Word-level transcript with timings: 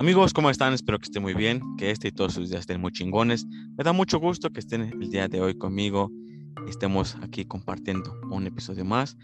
Amigos, 0.00 0.32
¿cómo 0.32 0.48
están? 0.48 0.72
Espero 0.72 0.98
que 0.98 1.04
estén 1.04 1.22
muy 1.22 1.34
bien, 1.34 1.60
que 1.76 1.90
este 1.90 2.08
y 2.08 2.10
todos 2.10 2.32
sus 2.32 2.48
días 2.48 2.60
estén 2.60 2.80
muy 2.80 2.90
chingones. 2.90 3.46
Me 3.76 3.84
da 3.84 3.92
mucho 3.92 4.18
gusto 4.18 4.48
que 4.48 4.58
estén 4.58 4.80
el 4.80 5.10
día 5.10 5.28
de 5.28 5.42
hoy 5.42 5.58
conmigo. 5.58 6.10
Estemos 6.66 7.18
aquí 7.20 7.44
compartiendo 7.44 8.18
un 8.30 8.46
episodio 8.46 8.82
más 8.86 9.18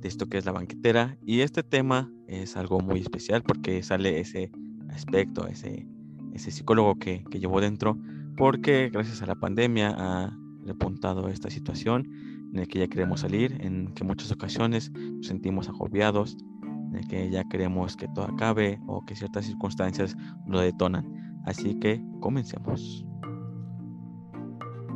de 0.00 0.08
esto 0.08 0.26
que 0.26 0.38
es 0.38 0.46
la 0.46 0.52
banquetera. 0.52 1.18
Y 1.26 1.40
este 1.40 1.62
tema 1.62 2.10
es 2.26 2.56
algo 2.56 2.80
muy 2.80 3.00
especial 3.00 3.42
porque 3.42 3.82
sale 3.82 4.18
ese 4.18 4.50
aspecto, 4.88 5.46
ese, 5.46 5.86
ese 6.32 6.50
psicólogo 6.50 6.98
que, 6.98 7.22
que 7.30 7.38
llevo 7.38 7.60
dentro, 7.60 7.98
porque 8.38 8.88
gracias 8.90 9.20
a 9.20 9.26
la 9.26 9.34
pandemia 9.34 9.94
ha 9.94 10.34
repuntado 10.64 11.28
esta 11.28 11.50
situación 11.50 12.08
en 12.54 12.60
la 12.60 12.64
que 12.64 12.78
ya 12.78 12.88
queremos 12.88 13.20
salir, 13.20 13.58
en 13.60 13.92
que 13.92 14.04
muchas 14.04 14.32
ocasiones 14.32 14.90
nos 14.90 15.26
sentimos 15.26 15.68
agobiados, 15.68 16.38
que 17.02 17.30
ya 17.30 17.44
queremos 17.44 17.96
que 17.96 18.08
todo 18.08 18.24
acabe 18.24 18.80
o 18.86 19.04
que 19.04 19.16
ciertas 19.16 19.46
circunstancias 19.46 20.16
lo 20.46 20.60
detonan. 20.60 21.40
Así 21.44 21.78
que 21.78 22.02
comencemos. 22.20 23.04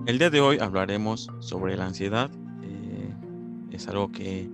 El 0.06 0.18
día 0.18 0.30
de 0.30 0.40
hoy 0.40 0.58
hablaremos 0.58 1.28
sobre 1.40 1.76
la 1.76 1.86
ansiedad. 1.86 2.30
Eh, 2.62 3.14
es 3.70 3.88
algo 3.88 4.10
que 4.10 4.50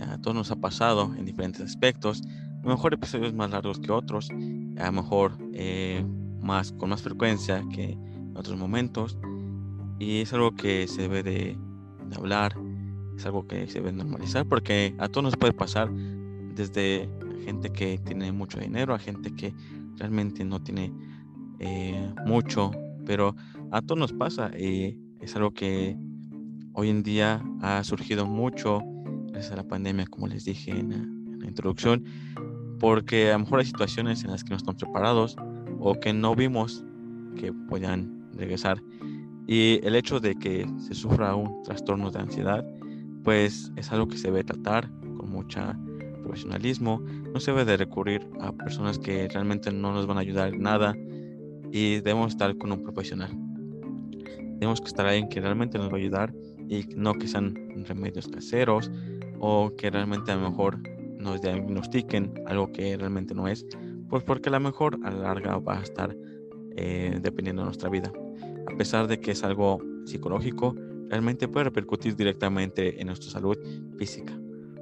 a 0.00 0.18
todos 0.18 0.36
nos 0.36 0.50
ha 0.50 0.56
pasado 0.56 1.12
en 1.16 1.24
diferentes 1.24 1.60
aspectos. 1.60 2.22
A 2.60 2.62
lo 2.62 2.70
mejor 2.70 2.94
episodios 2.94 3.34
más 3.34 3.50
largos 3.50 3.80
que 3.80 3.90
otros, 3.90 4.30
a 4.30 4.86
lo 4.86 4.92
mejor 4.92 5.36
eh, 5.52 6.04
más 6.40 6.72
con 6.72 6.90
más 6.90 7.02
frecuencia 7.02 7.64
que 7.72 7.92
en 7.92 8.36
otros 8.36 8.56
momentos. 8.56 9.18
Y 9.98 10.20
es 10.20 10.32
algo 10.32 10.54
que 10.54 10.86
se 10.86 11.02
debe 11.02 11.22
de, 11.22 11.58
de 12.08 12.16
hablar, 12.16 12.56
es 13.16 13.26
algo 13.26 13.46
que 13.46 13.66
se 13.66 13.80
debe 13.80 13.92
normalizar 13.92 14.46
porque 14.46 14.94
a 14.98 15.08
todos 15.08 15.24
nos 15.24 15.36
puede 15.36 15.52
pasar 15.52 15.90
desde 16.54 17.08
gente 17.44 17.70
que 17.70 17.98
tiene 17.98 18.32
mucho 18.32 18.58
dinero 18.58 18.94
a 18.94 18.98
gente 18.98 19.34
que 19.34 19.54
realmente 19.96 20.44
no 20.44 20.62
tiene 20.62 20.92
eh, 21.58 22.12
mucho, 22.26 22.70
pero 23.06 23.34
a 23.70 23.82
todos 23.82 23.98
nos 23.98 24.12
pasa 24.12 24.50
y 24.58 24.98
es 25.20 25.34
algo 25.36 25.52
que 25.52 25.96
hoy 26.72 26.90
en 26.90 27.02
día 27.02 27.42
ha 27.62 27.82
surgido 27.84 28.26
mucho 28.26 28.82
gracias 29.28 29.52
a 29.52 29.56
la 29.56 29.68
pandemia, 29.68 30.06
como 30.06 30.26
les 30.26 30.44
dije 30.44 30.70
en 30.70 30.90
la, 30.90 31.46
introducción, 31.46 32.02
porque 32.80 33.28
a 33.30 33.34
lo 33.34 33.40
mejor 33.40 33.58
hay 33.60 33.66
situaciones 33.66 34.24
en 34.24 34.30
las 34.30 34.42
que 34.42 34.50
no 34.50 34.56
estamos 34.56 34.82
preparados 34.82 35.36
o 35.78 35.94
que 35.94 36.12
no 36.14 36.34
vimos 36.34 36.82
que 37.36 37.52
puedan 37.52 38.30
regresar. 38.32 38.82
Y 39.46 39.78
el 39.86 39.94
hecho 39.94 40.20
de 40.20 40.34
que 40.34 40.66
se 40.78 40.94
sufra 40.94 41.34
un 41.34 41.62
trastorno 41.62 42.10
de 42.10 42.18
ansiedad, 42.18 42.64
pues 43.22 43.70
es 43.76 43.92
algo 43.92 44.08
que 44.08 44.16
se 44.16 44.28
debe 44.28 44.42
tratar 44.42 44.90
con 45.18 45.30
mucha 45.30 45.78
profesionalismo, 46.24 47.00
no 47.00 47.38
se 47.38 47.52
debe 47.52 47.64
de 47.64 47.76
recurrir 47.76 48.26
a 48.40 48.52
personas 48.52 48.98
que 48.98 49.28
realmente 49.28 49.70
no 49.72 49.92
nos 49.92 50.06
van 50.06 50.18
a 50.18 50.20
ayudar 50.20 50.56
nada 50.58 50.96
y 51.70 52.00
debemos 52.00 52.32
estar 52.32 52.56
con 52.56 52.72
un 52.72 52.82
profesional. 52.82 53.30
Tenemos 54.58 54.80
que 54.80 54.88
estar 54.88 55.06
alguien 55.06 55.28
que 55.28 55.40
realmente 55.40 55.78
nos 55.78 55.88
va 55.88 55.94
a 55.94 56.00
ayudar 56.00 56.34
y 56.68 56.84
no 56.96 57.14
que 57.14 57.28
sean 57.28 57.54
remedios 57.86 58.28
caseros 58.28 58.90
o 59.38 59.72
que 59.76 59.90
realmente 59.90 60.32
a 60.32 60.36
lo 60.36 60.50
mejor 60.50 60.78
nos 61.18 61.40
diagnostiquen 61.42 62.32
algo 62.46 62.72
que 62.72 62.96
realmente 62.96 63.34
no 63.34 63.48
es, 63.48 63.66
pues 64.08 64.22
porque 64.22 64.48
a 64.48 64.52
lo 64.52 64.60
mejor 64.60 64.98
a 65.04 65.10
la 65.10 65.22
larga 65.22 65.58
va 65.58 65.78
a 65.78 65.82
estar 65.82 66.16
eh, 66.76 67.18
dependiendo 67.20 67.62
de 67.62 67.66
nuestra 67.66 67.88
vida. 67.88 68.12
A 68.72 68.76
pesar 68.76 69.06
de 69.06 69.20
que 69.20 69.32
es 69.32 69.42
algo 69.42 69.80
psicológico, 70.04 70.74
realmente 71.08 71.48
puede 71.48 71.64
repercutir 71.64 72.16
directamente 72.16 73.00
en 73.00 73.08
nuestra 73.08 73.30
salud 73.30 73.56
física. 73.98 74.38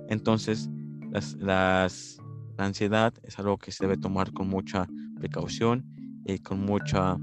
Entonces, 0.09 0.71
las, 1.13 2.19
la 2.57 2.65
ansiedad 2.65 3.13
es 3.23 3.39
algo 3.39 3.59
que 3.59 3.73
se 3.73 3.85
debe 3.85 3.97
tomar 3.97 4.33
con 4.33 4.49
mucha 4.49 4.89
precaución 5.17 5.85
y 6.25 6.39
con 6.39 6.61
mucha, 6.61 7.17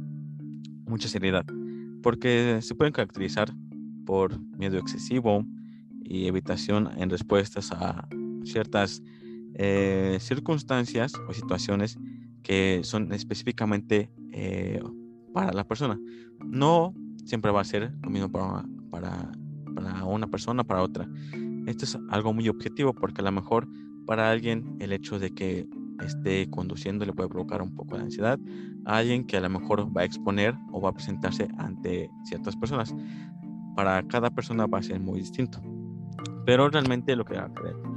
mucha 0.86 1.08
seriedad, 1.08 1.46
porque 2.04 2.60
se 2.62 2.76
pueden 2.76 2.94
caracterizar 2.94 3.52
por 4.06 4.40
miedo 4.58 4.78
excesivo 4.78 5.46
y 6.04 6.28
evitación 6.28 6.90
en 6.98 7.10
respuestas 7.10 7.72
a 7.72 8.08
ciertas 8.44 9.02
eh, 9.56 10.18
circunstancias 10.20 11.14
o 11.28 11.34
situaciones 11.34 11.98
que 12.44 12.82
son 12.84 13.12
específicamente 13.14 14.10
eh, 14.32 14.82
para 15.34 15.52
la 15.54 15.64
persona. 15.64 16.00
No 16.44 16.94
siempre 17.26 17.52
va 17.52 17.62
a 17.62 17.66
ser 17.66 17.92
lo 18.02 18.10
mismo 18.10 18.32
para, 18.32 18.66
para, 18.90 19.32
para 19.76 20.06
una 20.06 20.28
persona, 20.28 20.64
para 20.64 20.82
otra. 20.82 21.08
Esto 21.70 21.86
es 21.86 22.00
algo 22.10 22.34
muy 22.34 22.50
objetivo 22.50 22.94
porque 22.94 23.22
a 23.22 23.24
lo 23.24 23.32
mejor 23.32 23.68
para 24.08 24.32
alguien 24.32 24.76
el 24.80 24.92
hecho 24.92 25.20
de 25.20 25.30
que 25.30 25.70
esté 26.04 26.50
conduciendo 26.50 27.06
le 27.06 27.14
puede 27.14 27.30
provocar 27.30 27.62
un 27.62 27.76
poco 27.76 27.96
de 27.96 28.06
ansiedad 28.06 28.40
a 28.86 28.98
alguien 28.98 29.24
que 29.28 29.38
a 29.38 29.42
lo 29.42 29.52
mejor 29.52 29.96
va 29.96 30.02
a 30.02 30.06
exponer 30.06 30.56
o 30.72 30.82
va 30.82 30.90
a 30.90 30.94
presentarse 30.94 31.48
ante 31.60 32.10
ciertas 32.24 32.56
personas. 32.56 32.96
Para 33.76 34.02
cada 34.08 34.32
persona 34.32 34.66
va 34.66 34.80
a 34.80 34.82
ser 34.82 35.00
muy 35.00 35.20
distinto. 35.20 35.62
Pero 36.44 36.70
realmente 36.70 37.16
lo 37.16 37.24
que 37.24 37.40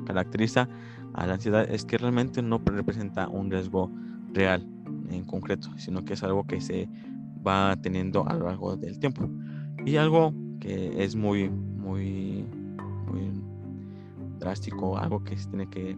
caracteriza 0.05 0.69
a 1.15 1.27
la 1.27 1.35
ansiedad 1.35 1.67
es 1.71 1.87
que 1.87 1.97
realmente 1.97 2.43
no 2.43 2.61
representa 2.63 3.27
un 3.27 3.51
riesgo 3.51 3.91
real 4.35 4.69
en 5.09 5.25
concreto, 5.25 5.71
sino 5.79 6.05
que 6.05 6.13
es 6.13 6.23
algo 6.23 6.47
que 6.47 6.61
se 6.61 6.91
va 7.47 7.75
teniendo 7.81 8.29
a 8.29 8.35
lo 8.35 8.49
largo 8.49 8.77
del 8.77 8.99
tiempo. 8.99 9.31
Y 9.87 9.97
algo 9.97 10.35
que 10.61 11.03
es 11.03 11.17
muy, 11.17 11.49
muy 11.49 12.45
drástico, 14.43 14.99
algo 14.99 15.25
que 15.25 15.37
se 15.37 15.49
tiene 15.49 15.69
que 15.69 15.97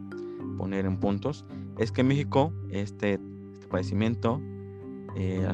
poner 0.57 0.87
en 0.87 0.99
puntos, 0.99 1.45
es 1.79 1.91
que 1.91 2.03
en 2.03 2.09
México 2.09 2.53
este, 2.71 3.15
este 3.53 3.67
padecimiento 3.67 4.41
eh, 5.17 5.49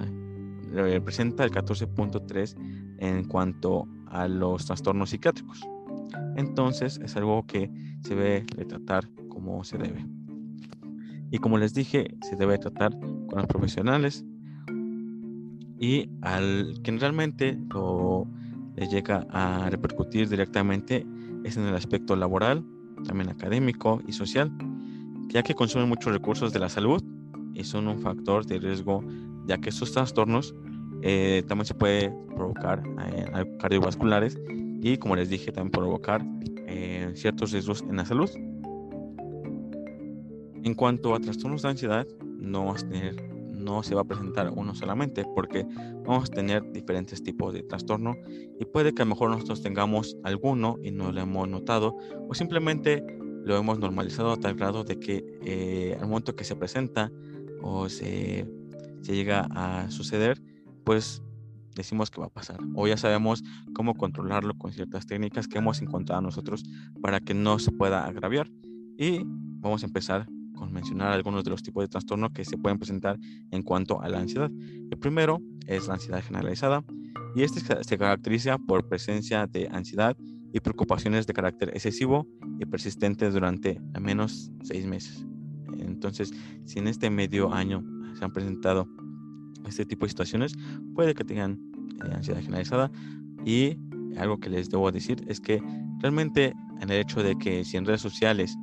representa 0.72 1.44
el 1.44 1.50
14.3 1.50 2.56
en 2.98 3.24
cuanto 3.24 3.88
a 4.06 4.28
los 4.28 4.66
trastornos 4.66 5.10
psiquiátricos. 5.10 5.60
Entonces 6.36 7.00
es 7.02 7.16
algo 7.16 7.46
que 7.46 7.70
se 8.02 8.14
debe 8.14 8.44
tratar 8.66 9.08
como 9.28 9.64
se 9.64 9.78
debe. 9.78 10.06
Y 11.30 11.38
como 11.38 11.58
les 11.58 11.74
dije, 11.74 12.16
se 12.22 12.36
debe 12.36 12.58
tratar 12.58 12.98
con 12.98 13.38
los 13.38 13.46
profesionales 13.46 14.24
y 15.78 16.10
al 16.20 16.80
quien 16.82 17.00
realmente 17.00 17.58
lo 17.72 18.26
les 18.76 18.90
llega 18.90 19.26
a 19.30 19.68
repercutir 19.70 20.28
directamente 20.28 21.06
es 21.44 21.56
en 21.56 21.64
el 21.64 21.74
aspecto 21.74 22.16
laboral 22.16 22.64
también 23.04 23.30
académico 23.30 24.00
y 24.06 24.12
social, 24.12 24.50
ya 25.28 25.42
que 25.42 25.54
consumen 25.54 25.88
muchos 25.88 26.12
recursos 26.12 26.52
de 26.52 26.58
la 26.58 26.68
salud 26.68 27.02
y 27.54 27.64
son 27.64 27.88
un 27.88 28.00
factor 28.00 28.46
de 28.46 28.58
riesgo, 28.58 29.04
ya 29.46 29.58
que 29.58 29.70
estos 29.70 29.92
trastornos 29.92 30.54
eh, 31.02 31.42
también 31.48 31.66
se 31.66 31.74
puede 31.74 32.10
provocar 32.34 32.82
eh, 33.06 33.56
cardiovasculares 33.58 34.38
y, 34.82 34.96
como 34.98 35.16
les 35.16 35.28
dije, 35.28 35.52
también 35.52 35.72
provocar 35.72 36.24
eh, 36.66 37.10
ciertos 37.14 37.52
riesgos 37.52 37.82
en 37.82 37.96
la 37.96 38.04
salud. 38.04 38.30
En 40.62 40.74
cuanto 40.74 41.14
a 41.14 41.20
trastornos 41.20 41.62
de 41.62 41.68
ansiedad, 41.68 42.06
no 42.38 42.66
vas 42.66 42.84
a 42.84 42.88
tener 42.88 43.29
no 43.60 43.82
se 43.82 43.94
va 43.94 44.02
a 44.02 44.04
presentar 44.04 44.50
uno 44.54 44.74
solamente 44.74 45.24
porque 45.34 45.64
vamos 46.04 46.30
a 46.30 46.34
tener 46.34 46.70
diferentes 46.72 47.22
tipos 47.22 47.52
de 47.52 47.62
trastorno 47.62 48.16
y 48.58 48.64
puede 48.64 48.92
que 48.94 49.02
a 49.02 49.04
lo 49.04 49.10
mejor 49.10 49.30
nosotros 49.30 49.62
tengamos 49.62 50.16
alguno 50.24 50.78
y 50.82 50.90
no 50.90 51.12
lo 51.12 51.20
hemos 51.20 51.48
notado 51.48 51.96
o 52.28 52.34
simplemente 52.34 53.04
lo 53.44 53.56
hemos 53.56 53.78
normalizado 53.78 54.32
a 54.32 54.36
tal 54.36 54.54
grado 54.54 54.84
de 54.84 54.98
que 54.98 55.24
eh, 55.44 55.96
al 56.00 56.08
momento 56.08 56.36
que 56.36 56.44
se 56.44 56.56
presenta 56.56 57.10
o 57.62 57.88
se, 57.88 58.46
llega 59.02 59.46
a 59.50 59.90
suceder, 59.90 60.42
pues 60.84 61.22
decimos 61.74 62.10
que 62.10 62.20
va 62.20 62.26
a 62.26 62.30
pasar 62.30 62.58
o 62.74 62.86
ya 62.86 62.96
sabemos 62.96 63.42
cómo 63.74 63.94
controlarlo 63.94 64.54
con 64.58 64.72
ciertas 64.72 65.06
técnicas 65.06 65.48
que 65.48 65.58
hemos 65.58 65.80
encontrado 65.80 66.20
nosotros 66.20 66.64
para 67.00 67.20
que 67.20 67.32
no 67.32 67.58
se 67.58 67.72
pueda 67.72 68.04
agraviar 68.04 68.50
y 68.98 69.22
vamos 69.24 69.82
a 69.82 69.86
empezar 69.86 70.26
con 70.60 70.74
mencionar 70.74 71.12
algunos 71.12 71.42
de 71.42 71.50
los 71.50 71.62
tipos 71.62 71.82
de 71.82 71.88
trastorno 71.88 72.30
que 72.34 72.44
se 72.44 72.58
pueden 72.58 72.78
presentar 72.78 73.18
en 73.50 73.62
cuanto 73.62 74.02
a 74.02 74.10
la 74.10 74.18
ansiedad. 74.20 74.50
El 74.90 74.98
primero 74.98 75.40
es 75.66 75.88
la 75.88 75.94
ansiedad 75.94 76.22
generalizada 76.22 76.84
y 77.34 77.42
este 77.42 77.60
se 77.82 77.98
caracteriza 77.98 78.58
por 78.58 78.86
presencia 78.86 79.46
de 79.46 79.68
ansiedad 79.72 80.14
y 80.52 80.60
preocupaciones 80.60 81.26
de 81.26 81.32
carácter 81.32 81.70
excesivo 81.70 82.26
y 82.58 82.66
persistente 82.66 83.30
durante 83.30 83.80
al 83.94 84.02
menos 84.02 84.52
seis 84.62 84.84
meses. 84.84 85.24
Entonces, 85.78 86.30
si 86.66 86.78
en 86.78 86.88
este 86.88 87.08
medio 87.08 87.54
año 87.54 87.82
se 88.18 88.22
han 88.22 88.32
presentado 88.32 88.86
este 89.66 89.86
tipo 89.86 90.04
de 90.04 90.10
situaciones, 90.10 90.52
puede 90.94 91.14
que 91.14 91.24
tengan 91.24 91.58
eh, 92.04 92.12
ansiedad 92.12 92.42
generalizada 92.42 92.90
y 93.46 93.78
algo 94.18 94.38
que 94.40 94.50
les 94.50 94.68
debo 94.68 94.92
decir 94.92 95.24
es 95.26 95.40
que 95.40 95.62
realmente 96.00 96.52
en 96.82 96.90
el 96.90 97.00
hecho 97.00 97.22
de 97.22 97.38
que 97.38 97.64
si 97.64 97.78
en 97.78 97.86
redes 97.86 98.02
sociales 98.02 98.58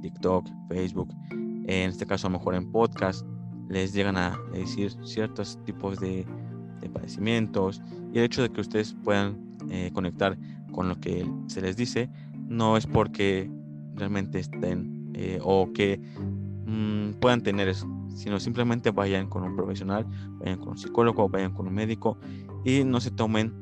TikTok, 0.00 0.48
Facebook, 0.68 1.12
en 1.30 1.90
este 1.90 2.06
caso 2.06 2.26
a 2.26 2.30
lo 2.30 2.38
mejor 2.38 2.54
en 2.54 2.70
podcast, 2.70 3.26
les 3.68 3.92
llegan 3.92 4.16
a 4.16 4.38
decir 4.52 4.92
ciertos 5.04 5.58
tipos 5.64 5.98
de, 5.98 6.26
padecimientos 6.92 7.82
y 8.12 8.18
el 8.18 8.24
hecho 8.26 8.42
de 8.42 8.48
que 8.48 8.60
ustedes 8.60 8.94
puedan 9.02 9.56
eh, 9.70 9.90
conectar 9.92 10.38
con 10.70 10.88
lo 10.88 11.00
que 11.00 11.28
se 11.48 11.60
les 11.60 11.76
dice 11.76 12.08
no 12.46 12.76
es 12.76 12.86
porque 12.86 13.50
realmente 13.96 14.38
estén 14.38 15.10
eh, 15.14 15.40
o 15.42 15.72
que 15.72 16.00
mm, 16.64 17.18
puedan 17.18 17.42
tener 17.42 17.74
sino 18.16 18.40
simplemente 18.40 18.90
vayan 18.90 19.28
con 19.28 19.42
un 19.42 19.56
profesional, 19.56 20.06
vayan 20.38 20.58
con 20.58 20.70
un 20.70 20.78
psicólogo, 20.78 21.28
vayan 21.28 21.52
con 21.52 21.66
un 21.66 21.74
médico 21.74 22.18
y 22.64 22.82
no 22.84 23.00
se 23.00 23.10
tomen 23.10 23.52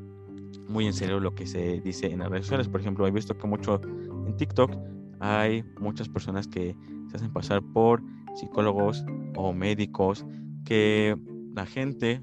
muy 0.67 0.87
en 0.87 0.93
serio 0.93 1.19
lo 1.19 1.35
que 1.35 1.45
se 1.45 1.81
dice 1.81 2.11
en 2.11 2.19
las 2.19 2.29
redes 2.29 2.45
sociales. 2.45 2.67
Por 2.67 2.79
ejemplo, 2.79 3.05
he 3.05 3.11
visto 3.11 3.37
que 3.37 3.47
mucho 3.47 3.81
en 4.25 4.35
TikTok 4.37 4.71
hay 5.19 5.63
muchas 5.79 6.09
personas 6.09 6.47
que 6.47 6.75
se 7.09 7.17
hacen 7.17 7.31
pasar 7.31 7.61
por 7.61 8.03
psicólogos 8.35 9.05
o 9.35 9.53
médicos 9.53 10.25
que 10.65 11.17
la 11.53 11.65
gente 11.65 12.21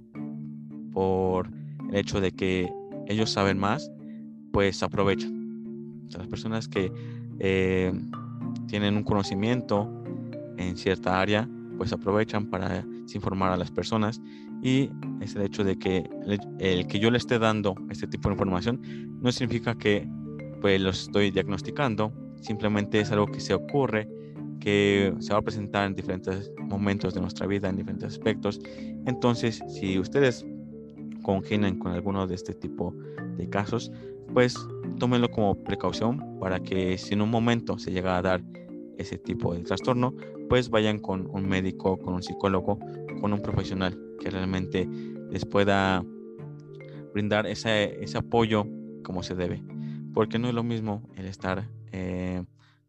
por 0.93 1.51
el 1.89 1.97
hecho 1.97 2.21
de 2.21 2.33
que 2.33 2.73
ellos 3.07 3.31
saben 3.31 3.59
más, 3.59 3.91
pues 4.53 4.83
aprovechan. 4.83 6.09
las 6.17 6.27
personas 6.27 6.69
que 6.69 6.93
eh, 7.39 7.93
tienen 8.67 8.97
un 8.97 9.03
conocimiento 9.03 9.89
en 10.59 10.77
cierta 10.77 11.21
área, 11.21 11.49
pues 11.79 11.93
aprovechan 11.93 12.47
para 12.47 12.85
informar 13.15 13.53
a 13.53 13.57
las 13.57 13.71
personas 13.71 14.21
y 14.63 14.91
es 15.21 15.35
el 15.35 15.43
hecho 15.43 15.65
de 15.65 15.79
que 15.79 16.09
el, 16.59 16.87
que 16.87 16.99
yo 16.99 17.11
le 17.11 17.19
esté 17.19 17.39
dando 17.39 17.75
este 17.91 18.07
tipo 18.07 18.29
de 18.29 18.35
información 18.35 18.81
no 19.21 19.33
significa 19.33 19.77
que 19.77 20.09
pues 20.61 20.81
lo 20.81 20.91
estoy 20.91 21.31
diagnosticando, 21.31 22.13
simplemente 22.43 23.01
es 23.01 23.11
algo 23.11 23.27
que 23.27 23.41
se 23.41 23.55
ocurre, 23.55 24.09
que 24.61 25.15
se 25.19 25.33
va 25.33 25.39
a 25.41 25.43
presentar 25.43 25.87
en 25.87 25.95
diferentes 25.95 26.53
momentos 26.59 27.15
de 27.15 27.21
nuestra 27.21 27.47
vida, 27.47 27.69
en 27.69 27.77
diferentes 27.77 28.09
aspectos. 28.09 28.61
Entonces, 29.07 29.63
si 29.69 29.99
ustedes 29.99 30.45
congenian 31.23 31.79
con 31.79 31.93
alguno 31.93 32.27
de 32.27 32.35
este 32.35 32.53
tipo 32.53 32.95
de 33.37 33.49
casos, 33.49 33.91
pues 34.33 34.57
tómenlo 34.99 35.31
como 35.31 35.63
precaución 35.63 36.39
para 36.39 36.61
que 36.61 36.99
si 36.99 37.15
en 37.15 37.23
un 37.23 37.31
momento 37.31 37.79
se 37.79 37.93
llega 37.93 38.17
a 38.17 38.23
dar 38.23 38.43
ese 38.99 39.19
tipo 39.19 39.55
de 39.55 39.63
trastorno, 39.63 40.15
pues 40.49 40.71
vayan 40.71 40.99
con 40.99 41.29
un 41.31 41.49
médico, 41.49 41.99
con 41.99 42.15
un 42.15 42.23
psicólogo, 42.23 42.79
con 43.21 43.33
un 43.33 43.41
profesional 43.41 43.99
que 44.21 44.31
realmente 44.31 44.89
les 45.31 45.45
pueda 45.45 46.05
brindar 47.13 47.47
ese, 47.47 48.03
ese 48.03 48.19
apoyo 48.19 48.67
como 49.03 49.23
se 49.23 49.35
debe. 49.35 49.63
Porque 50.15 50.39
no 50.39 50.49
es 50.49 50.55
lo 50.55 50.63
mismo 50.63 51.03
el 51.17 51.27
estar 51.27 51.69
eh, 51.93 52.45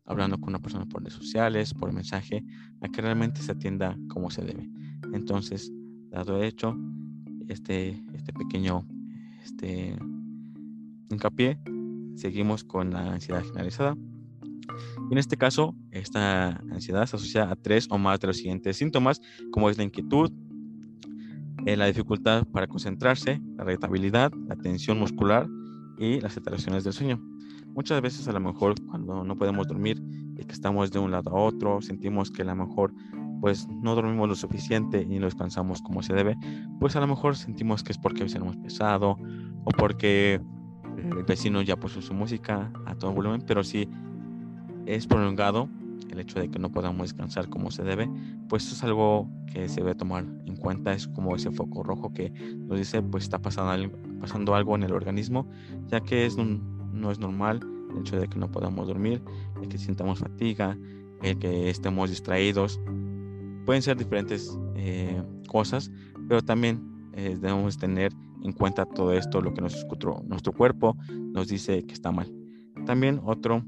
hablando 0.05 0.37
con 0.37 0.49
una 0.49 0.59
persona 0.59 0.85
por 0.85 1.01
redes 1.01 1.13
sociales, 1.13 1.73
por 1.73 1.91
mensaje, 1.91 2.43
a 2.81 2.89
que 2.89 3.01
realmente 3.01 3.41
se 3.41 3.51
atienda 3.51 3.97
como 4.09 4.29
se 4.29 4.43
debe. 4.43 4.69
Entonces, 5.13 5.71
dado 6.09 6.41
hecho, 6.41 6.77
este, 7.47 8.03
este 8.13 8.33
pequeño 8.33 8.87
este, 9.43 9.97
hincapié, 11.09 11.59
seguimos 12.15 12.63
con 12.63 12.91
la 12.91 13.13
ansiedad 13.13 13.43
generalizada. 13.43 13.95
En 15.11 15.17
este 15.17 15.37
caso, 15.37 15.75
esta 15.91 16.61
ansiedad 16.71 17.05
se 17.05 17.15
asocia 17.15 17.49
a 17.49 17.55
tres 17.55 17.87
o 17.89 17.97
más 17.97 18.19
de 18.19 18.27
los 18.27 18.37
siguientes 18.37 18.77
síntomas, 18.77 19.21
como 19.51 19.69
es 19.69 19.77
la 19.77 19.83
inquietud, 19.83 20.31
eh, 21.65 21.77
la 21.77 21.85
dificultad 21.85 22.45
para 22.47 22.67
concentrarse, 22.67 23.41
la 23.57 23.63
irritabilidad, 23.63 24.31
la 24.47 24.55
tensión 24.55 24.99
muscular 24.99 25.47
y 25.97 26.19
las 26.19 26.35
alteraciones 26.37 26.83
del 26.83 26.93
sueño. 26.93 27.32
Muchas 27.75 28.01
veces 28.01 28.27
a 28.27 28.31
lo 28.31 28.39
mejor 28.39 28.75
cuando 28.85 29.23
no 29.23 29.35
podemos 29.35 29.67
dormir 29.67 30.01
y 30.37 30.45
que 30.45 30.53
estamos 30.53 30.91
de 30.91 30.99
un 30.99 31.11
lado 31.11 31.31
a 31.31 31.41
otro, 31.41 31.81
sentimos 31.81 32.29
que 32.29 32.43
a 32.43 32.45
lo 32.45 32.55
mejor 32.55 32.93
pues 33.41 33.67
no 33.67 33.95
dormimos 33.95 34.29
lo 34.29 34.35
suficiente 34.35 35.01
y 35.01 35.19
no 35.19 35.25
descansamos 35.25 35.81
como 35.81 36.01
se 36.01 36.13
debe, 36.13 36.37
pues 36.79 36.95
a 36.95 37.01
lo 37.01 37.07
mejor 37.07 37.35
sentimos 37.35 37.83
que 37.83 37.91
es 37.91 37.97
porque 37.97 38.23
hemos 38.23 38.55
pesado 38.57 39.17
o 39.65 39.71
porque 39.77 40.39
el 40.97 41.23
vecino 41.23 41.61
ya 41.61 41.75
puso 41.75 42.01
su 42.01 42.13
música 42.13 42.71
a 42.85 42.95
todo 42.95 43.11
volumen, 43.11 43.43
pero 43.45 43.63
si 43.63 43.89
es 44.85 45.07
prolongado 45.07 45.67
el 46.09 46.19
hecho 46.19 46.39
de 46.39 46.49
que 46.49 46.59
no 46.59 46.71
podamos 46.71 47.09
descansar 47.09 47.49
como 47.49 47.71
se 47.71 47.83
debe, 47.83 48.09
pues 48.47 48.65
eso 48.65 48.75
es 48.75 48.83
algo 48.83 49.27
que 49.51 49.67
se 49.67 49.81
debe 49.81 49.95
tomar 49.95 50.25
en 50.45 50.55
cuenta, 50.55 50.93
es 50.93 51.07
como 51.07 51.35
ese 51.35 51.51
foco 51.51 51.83
rojo 51.83 52.13
que 52.13 52.29
nos 52.29 52.77
dice 52.77 53.01
pues 53.01 53.23
está 53.23 53.39
pasando, 53.39 53.91
pasando 54.19 54.55
algo 54.55 54.75
en 54.75 54.83
el 54.83 54.93
organismo, 54.93 55.49
ya 55.87 56.01
que 56.01 56.25
es 56.25 56.37
no 56.93 57.11
es 57.11 57.19
normal 57.19 57.59
el 57.91 57.99
hecho 57.99 58.19
de 58.19 58.27
que 58.27 58.39
no 58.39 58.51
podamos 58.51 58.87
dormir, 58.87 59.21
el 59.61 59.67
que 59.67 59.77
sintamos 59.77 60.19
fatiga, 60.19 60.77
el 61.21 61.37
que 61.37 61.69
estemos 61.69 62.09
distraídos, 62.09 62.79
pueden 63.65 63.81
ser 63.81 63.97
diferentes 63.97 64.57
eh, 64.75 65.21
cosas, 65.47 65.91
pero 66.27 66.41
también 66.41 66.81
eh, 67.13 67.37
debemos 67.39 67.77
tener 67.77 68.11
en 68.43 68.51
cuenta 68.51 68.85
todo 68.85 69.13
esto, 69.13 69.41
lo 69.41 69.53
que 69.53 69.61
nuestro, 69.61 70.23
nuestro 70.25 70.51
cuerpo 70.51 70.97
nos 71.09 71.47
dice 71.47 71.83
que 71.85 71.93
está 71.93 72.11
mal. 72.11 72.31
También 72.85 73.21
otro 73.23 73.63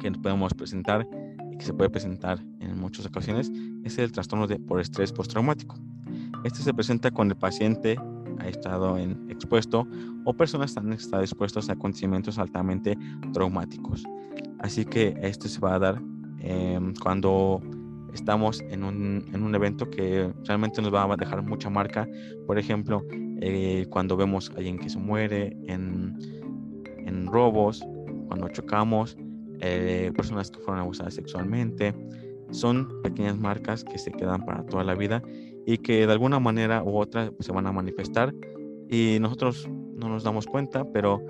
que 0.00 0.10
podemos 0.10 0.52
presentar 0.54 1.08
y 1.52 1.56
que 1.56 1.64
se 1.64 1.72
puede 1.72 1.90
presentar 1.90 2.44
en 2.60 2.78
muchas 2.78 3.06
ocasiones 3.06 3.52
es 3.84 3.98
el 3.98 4.10
trastorno 4.10 4.46
de, 4.46 4.58
por 4.58 4.80
estrés 4.80 5.12
postraumático. 5.12 5.76
Este 6.44 6.60
se 6.60 6.74
presenta 6.74 7.10
cuando 7.12 7.34
el 7.34 7.38
paciente 7.38 7.96
ha 8.42 8.48
estado 8.48 8.98
expuesto 9.28 9.86
o 10.24 10.34
personas 10.34 10.76
han 10.76 10.92
estado 10.92 11.22
expuestos 11.22 11.68
a 11.68 11.74
acontecimientos 11.74 12.38
altamente 12.38 12.96
traumáticos. 13.32 14.04
Así 14.58 14.84
que 14.84 15.16
esto 15.22 15.48
se 15.48 15.60
va 15.60 15.74
a 15.74 15.78
dar 15.78 16.02
em, 16.40 16.94
cuando 17.02 17.60
estamos 18.12 18.60
en 18.70 18.84
un, 18.84 19.24
en 19.32 19.42
un, 19.42 19.54
evento 19.54 19.88
que 19.88 20.32
realmente 20.44 20.82
nos 20.82 20.92
va 20.92 21.04
a 21.04 21.16
dejar 21.16 21.42
mucha 21.42 21.70
marca. 21.70 22.06
Por 22.46 22.58
ejemplo, 22.58 23.02
eh, 23.40 23.86
cuando 23.90 24.16
vemos 24.16 24.50
a 24.50 24.58
alguien 24.58 24.78
que 24.78 24.90
se 24.90 24.98
muere, 24.98 25.56
en, 25.66 26.16
en 26.98 27.26
robos, 27.26 27.82
cuando 28.28 28.48
chocamos, 28.48 29.16
eh, 29.60 30.12
personas 30.16 30.50
que 30.50 30.58
fueron 30.58 30.80
abusadas 30.80 31.14
sexualmente. 31.14 31.94
Son 32.50 33.00
pequeñas 33.02 33.38
marcas 33.38 33.84
que 33.84 33.96
se 33.96 34.10
quedan 34.10 34.44
para 34.44 34.66
toda 34.66 34.84
la 34.84 34.94
vida 34.94 35.22
y 35.66 35.78
que 35.78 36.06
de 36.06 36.12
alguna 36.12 36.40
manera 36.40 36.82
u 36.82 36.96
otra 36.98 37.32
se 37.40 37.52
van 37.52 37.66
a 37.66 37.72
manifestar 37.72 38.34
y 38.88 39.18
nosotros 39.20 39.68
no 39.94 40.08
nos 40.08 40.24
damos 40.24 40.46
cuenta, 40.46 40.84
pero 40.92 41.20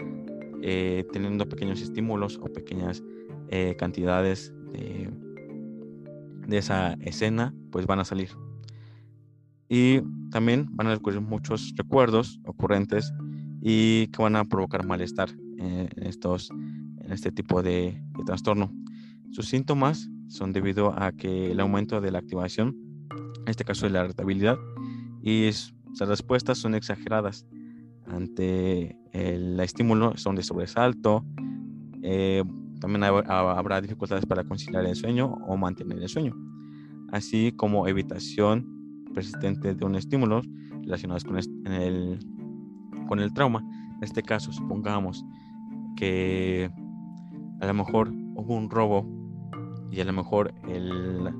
eh, 0.62 1.04
teniendo 1.12 1.48
pequeños 1.48 1.80
estímulos 1.80 2.38
o 2.42 2.46
pequeñas 2.46 3.02
cantidades 3.76 4.50
de 6.46 6.58
esa 6.58 6.94
escena, 7.00 7.54
pues 7.70 7.86
van 7.86 8.00
a 8.00 8.04
salir. 8.04 8.30
Y 9.68 10.00
también 10.30 10.68
van 10.72 10.88
a 10.88 10.90
descubrir 10.90 11.20
muchos 11.20 11.72
recuerdos 11.76 12.40
ocurrentes 12.44 13.12
y 13.62 14.08
que 14.08 14.22
van 14.22 14.36
a 14.36 14.44
provocar 14.44 14.86
malestar 14.86 15.30
en, 15.58 15.88
estos, 15.96 16.50
en 16.50 17.12
este 17.12 17.30
tipo 17.30 17.62
de, 17.62 18.02
trastorno. 18.26 18.72
Sus 19.30 19.48
síntomas 19.48 20.10
son 20.28 20.52
debido 20.52 20.92
a 21.00 21.12
que 21.12 21.52
el 21.52 21.60
aumento 21.60 22.00
de 22.00 22.10
la 22.10 22.18
activación, 22.18 22.76
en 23.44 23.48
este 23.48 23.64
caso 23.64 23.86
de 23.86 23.92
la 23.92 24.04
irritabilidad, 24.04 24.58
y 25.22 25.50
sus 25.52 26.08
respuestas 26.08 26.58
son 26.58 26.74
exageradas 26.74 27.46
ante 28.06 28.96
el 29.12 29.58
estímulo, 29.60 30.16
son 30.16 30.36
de 30.36 30.42
sobresalto, 30.42 31.24
eh, 32.02 32.42
también 32.80 33.04
habrá 33.04 33.80
dificultades 33.80 34.26
para 34.26 34.42
conciliar 34.42 34.84
el 34.84 34.96
sueño 34.96 35.38
o 35.46 35.56
mantener 35.56 35.98
el 35.98 36.08
sueño, 36.08 36.34
así 37.12 37.52
como 37.52 37.86
evitación 37.86 39.04
persistente 39.14 39.74
de 39.74 39.84
un 39.84 39.94
estímulo 39.94 40.42
relacionados 40.82 41.22
con, 41.22 41.38
el, 41.38 42.18
con 43.06 43.20
el 43.20 43.32
trauma. 43.32 43.64
En 43.96 44.02
este 44.02 44.22
caso, 44.22 44.52
supongamos 44.52 45.24
que 45.96 46.70
a 47.60 47.66
lo 47.66 47.74
mejor 47.74 48.10
hubo 48.34 48.56
un 48.56 48.68
robo 48.68 49.06
y 49.92 50.00
a 50.00 50.04
lo 50.04 50.12
mejor 50.12 50.52
el 50.68 51.32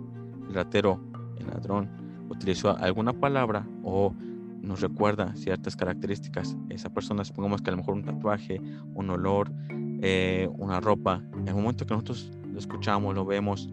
ratero, 0.50 1.02
el 1.42 1.50
ladrón, 1.50 1.88
utilizó 2.28 2.76
alguna 2.76 3.12
palabra 3.12 3.66
o 3.82 4.14
nos 4.62 4.80
recuerda 4.80 5.34
ciertas 5.34 5.76
características. 5.76 6.56
Esa 6.70 6.88
persona, 6.88 7.24
supongamos 7.24 7.60
que 7.60 7.70
a 7.70 7.72
lo 7.72 7.78
mejor 7.78 7.94
un 7.94 8.04
tatuaje, 8.04 8.60
un 8.94 9.10
olor, 9.10 9.52
eh, 10.00 10.48
una 10.56 10.80
ropa, 10.80 11.22
en 11.36 11.48
el 11.48 11.54
momento 11.54 11.84
que 11.84 11.94
nosotros 11.94 12.30
lo 12.50 12.58
escuchamos, 12.58 13.14
lo 13.14 13.24
vemos, 13.24 13.68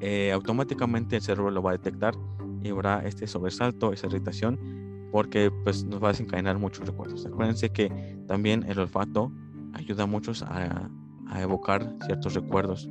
eh, 0.00 0.32
automáticamente 0.32 1.16
el 1.16 1.22
cerebro 1.22 1.50
lo 1.50 1.62
va 1.62 1.70
a 1.70 1.72
detectar 1.74 2.14
y 2.62 2.70
habrá 2.70 3.06
este 3.06 3.26
sobresalto, 3.26 3.92
esa 3.92 4.08
irritación, 4.08 4.58
porque 5.12 5.50
pues 5.64 5.84
nos 5.84 6.02
va 6.02 6.08
a 6.08 6.12
desencadenar 6.12 6.58
muchos 6.58 6.86
recuerdos. 6.86 7.24
Acuérdense 7.24 7.70
que 7.70 7.90
también 8.26 8.64
el 8.68 8.78
olfato 8.78 9.32
ayuda 9.72 10.06
mucho 10.06 10.32
a, 10.44 10.90
a 11.28 11.42
evocar 11.42 11.94
ciertos 12.04 12.34
recuerdos 12.34 12.88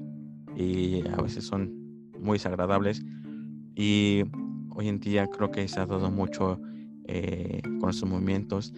y 0.56 1.06
a 1.08 1.18
veces 1.22 1.46
son 1.46 1.85
muy 2.26 2.36
desagradables 2.36 3.06
y 3.76 4.24
hoy 4.72 4.90
en 4.90 5.00
día 5.00 5.28
creo 5.28 5.52
que 5.52 5.68
se 5.68 5.80
ha 5.80 5.86
dado 5.86 6.12
mucho 6.12 6.60
eh, 7.06 7.62
con 7.80 7.90
estos 7.90 8.10
movimientos 8.10 8.74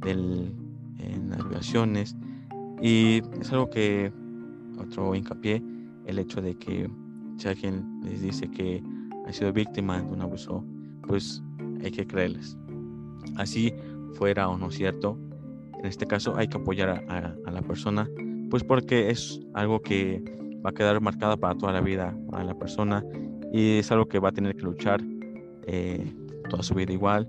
del 0.00 0.52
en 0.98 1.30
las 1.30 1.44
violaciones. 1.44 2.16
Y 2.80 3.22
es 3.40 3.52
algo 3.52 3.70
que, 3.70 4.12
otro 4.78 5.14
hincapié, 5.14 5.62
el 6.06 6.18
hecho 6.18 6.40
de 6.40 6.56
que 6.56 6.88
si 7.36 7.48
alguien 7.48 8.00
les 8.02 8.22
dice 8.22 8.50
que 8.50 8.82
ha 9.26 9.32
sido 9.32 9.52
víctima 9.52 10.00
de 10.00 10.12
un 10.12 10.20
abuso, 10.20 10.64
pues 11.06 11.42
hay 11.82 11.90
que 11.90 12.06
creerles. 12.06 12.56
Así 13.36 13.72
fuera 14.14 14.48
o 14.48 14.56
no 14.56 14.70
cierto, 14.70 15.18
en 15.80 15.86
este 15.86 16.06
caso 16.06 16.36
hay 16.36 16.48
que 16.48 16.56
apoyar 16.56 17.04
a, 17.08 17.50
la 17.50 17.62
persona, 17.62 18.08
pues 18.50 18.64
porque 18.64 19.10
es 19.10 19.40
algo 19.54 19.80
que 19.80 20.22
va 20.64 20.70
a 20.70 20.72
quedar 20.72 21.00
marcada 21.00 21.36
para 21.36 21.54
toda 21.56 21.72
la 21.72 21.80
vida 21.80 22.16
para 22.30 22.44
la 22.44 22.54
persona 22.54 23.04
y 23.52 23.78
es 23.78 23.90
algo 23.90 24.06
que 24.06 24.18
va 24.18 24.30
a 24.30 24.32
tener 24.32 24.56
que 24.56 24.62
luchar 24.62 25.00
eh, 25.66 26.12
toda 26.48 26.62
su 26.62 26.74
vida 26.74 26.92
igual, 26.92 27.28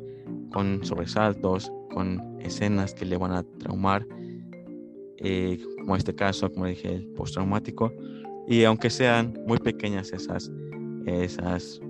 con 0.51 0.83
sobresaltos, 0.83 1.71
con 1.93 2.37
escenas 2.39 2.93
que 2.93 3.05
le 3.05 3.17
van 3.17 3.31
a 3.31 3.43
traumar, 3.43 4.05
eh, 5.17 5.59
como 5.79 5.95
este 5.95 6.15
caso, 6.15 6.51
como 6.51 6.65
dije, 6.65 6.93
el 6.93 7.07
postraumático, 7.09 7.91
y 8.47 8.63
aunque 8.63 8.89
sean 8.89 9.37
muy 9.45 9.57
pequeñas 9.59 10.11
esas, 10.11 10.51
esas 11.05 11.81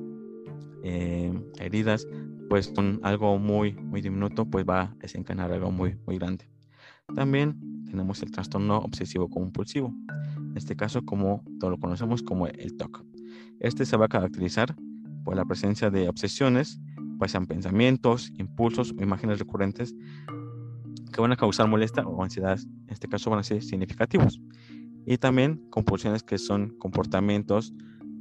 eh, 0.84 1.32
heridas, 1.60 2.08
pues 2.50 2.70
con 2.70 3.00
algo 3.04 3.38
muy, 3.38 3.74
muy 3.74 4.02
diminuto, 4.02 4.46
pues 4.46 4.66
va 4.68 4.82
a 4.82 4.96
desencadenar 5.00 5.52
algo 5.52 5.72
muy, 5.72 5.96
muy 6.06 6.18
grande. 6.18 6.50
También 7.16 7.86
tenemos 7.86 8.22
el 8.24 8.32
trastorno 8.32 8.78
obsesivo 8.80 9.30
compulsivo. 9.30 9.94
Este 10.60 10.76
caso, 10.76 11.06
como 11.06 11.42
lo 11.62 11.78
conocemos 11.78 12.22
como 12.22 12.46
el 12.46 12.76
TOC. 12.76 13.06
Este 13.62 13.86
se 13.86 13.96
va 13.96 14.06
a 14.06 14.10
caracterizar 14.10 14.76
por 15.24 15.38
la 15.38 15.46
presencia 15.46 15.90
de 15.90 16.10
obsesiones, 16.10 16.82
pues 17.18 17.32
sean 17.32 17.46
pensamientos, 17.46 18.34
impulsos 18.38 18.92
o 18.92 19.02
imágenes 19.02 19.40
recurrentes 19.40 19.96
que 21.14 21.22
van 21.22 21.32
a 21.32 21.38
causar 21.38 21.70
molestia 21.70 22.06
o 22.06 22.22
ansiedad, 22.22 22.60
en 22.60 22.94
este 22.94 23.08
caso 23.08 23.30
van 23.30 23.40
a 23.40 23.44
ser 23.44 23.64
significativos. 23.64 24.42
Y 25.06 25.18
también 25.18 25.66
compulsiones 25.70 26.24
que 26.24 26.38
son 26.38 26.78
comportamientos, 26.78 27.74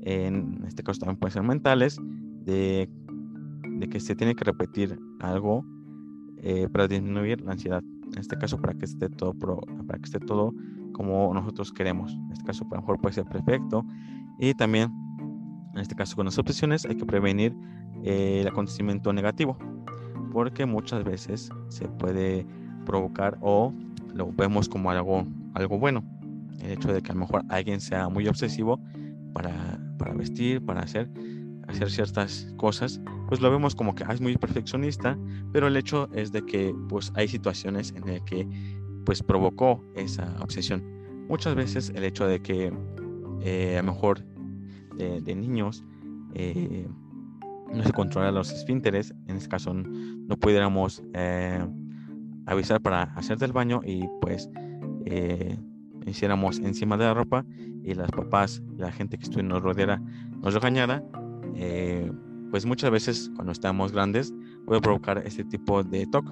en 0.02 0.62
este 0.64 0.85
caso 0.85 1.00
también 1.00 1.18
pueden 1.18 1.33
ser 1.33 1.42
mentales, 1.42 1.99
de, 2.45 2.88
que 3.90 3.99
se 3.99 4.14
tiene 4.14 4.37
que 4.37 4.45
repetir 4.45 4.97
algo 5.18 5.66
eh, 6.37 6.68
para 6.71 6.87
disminuir 6.87 7.40
la 7.40 7.52
ansiedad. 7.52 7.83
En 8.12 8.18
este 8.18 8.38
caso, 8.38 8.59
para 8.59 8.75
que 8.75 8.85
esté 8.85 9.09
todo, 9.09 9.35
para 9.35 9.99
que 9.99 10.04
esté 10.04 10.21
todo 10.21 10.54
como 10.99 11.33
nosotros 11.33 11.73
queremos. 11.73 12.12
En 12.12 12.33
este 12.33 12.45
caso, 12.45 12.67
a 12.69 12.75
lo 12.75 12.81
mejor 12.81 13.00
puede 13.00 13.14
ser 13.14 13.25
perfecto. 13.25 13.87
Y 14.37 14.52
también, 14.55 14.93
en 15.75 15.81
este 15.81 15.95
caso, 15.95 16.17
con 16.17 16.26
las 16.26 16.37
obsesiones 16.38 16.85
hay 16.87 16.97
que 16.97 17.07
prevenir 17.07 17.57
eh, 18.02 18.40
el 18.40 18.49
acontecimiento 18.49 19.12
negativo, 19.12 19.57
porque 20.33 20.67
muchas 20.67 21.05
veces 21.05 21.50
se 21.69 21.87
puede 21.87 22.45
provocar 22.85 23.38
o 23.40 23.73
lo 24.12 24.33
vemos 24.33 24.69
como 24.69 24.90
algo, 24.90 25.25
algo 25.55 25.78
bueno. 25.78 26.02
El 26.61 26.73
hecho 26.73 26.93
de 26.93 27.00
que 27.00 27.12
a 27.12 27.14
lo 27.14 27.21
mejor 27.21 27.45
alguien 27.49 27.81
sea 27.81 28.09
muy 28.09 28.26
obsesivo 28.26 28.81
para, 29.33 29.78
para 29.99 30.14
vestir, 30.14 30.67
para 30.67 30.81
hacer, 30.81 31.09
hacer 31.69 31.93
ciertas 31.93 32.52
cosas, 32.57 33.00
pues 33.28 33.40
lo 33.40 33.52
vemos 33.52 33.76
como 33.76 33.95
que 33.95 34.02
ah, 34.02 34.12
es 34.12 34.21
muy 34.21 34.37
perfeccionista, 34.37 35.17
pero 35.52 35.69
el 35.69 35.76
hecho 35.76 36.09
es 36.12 36.33
de 36.33 36.45
que 36.45 36.75
pues 36.88 37.12
hay 37.14 37.28
situaciones 37.28 37.95
en 37.95 38.05
las 38.12 38.21
que 38.23 38.49
pues 39.08 39.22
provocó 39.22 39.82
esa 39.94 40.36
obsesión. 40.42 40.84
Muchas 41.30 41.54
veces 41.54 41.90
el 41.94 42.04
hecho 42.04 42.26
de 42.26 42.42
que 42.42 42.70
eh, 43.40 43.78
a 43.78 43.82
lo 43.82 43.94
mejor 43.94 44.22
de, 44.98 45.34
niños 45.34 45.82
eh, 46.34 46.86
no 47.72 47.82
se 47.82 47.92
controla 47.94 48.30
los 48.30 48.52
esfínteres, 48.52 49.14
en 49.26 49.38
este 49.38 49.48
caso 49.48 49.72
no 49.72 50.36
pudiéramos 50.36 51.02
eh, 51.14 51.66
avisar 52.44 52.82
para 52.82 53.04
hacer 53.14 53.38
del 53.38 53.52
baño 53.52 53.80
y 53.82 54.04
pues 54.20 54.50
hiciéramos 56.04 56.58
encima 56.58 56.98
de 56.98 57.04
la 57.04 57.14
ropa 57.14 57.46
y 57.82 57.94
las 57.94 58.10
papás, 58.10 58.62
la 58.76 58.92
gente 58.92 59.16
que 59.16 59.42
nos 59.42 59.62
rodeara, 59.62 60.02
nos 60.42 60.52
regañara, 60.52 61.02
pues 62.50 62.66
muchas 62.66 62.90
veces 62.90 63.30
cuando 63.36 63.52
estamos 63.52 63.90
grandes 63.90 64.34
puede 64.66 64.82
provocar 64.82 65.22
este 65.24 65.44
tipo 65.44 65.82
de 65.82 66.06
TOC 66.08 66.30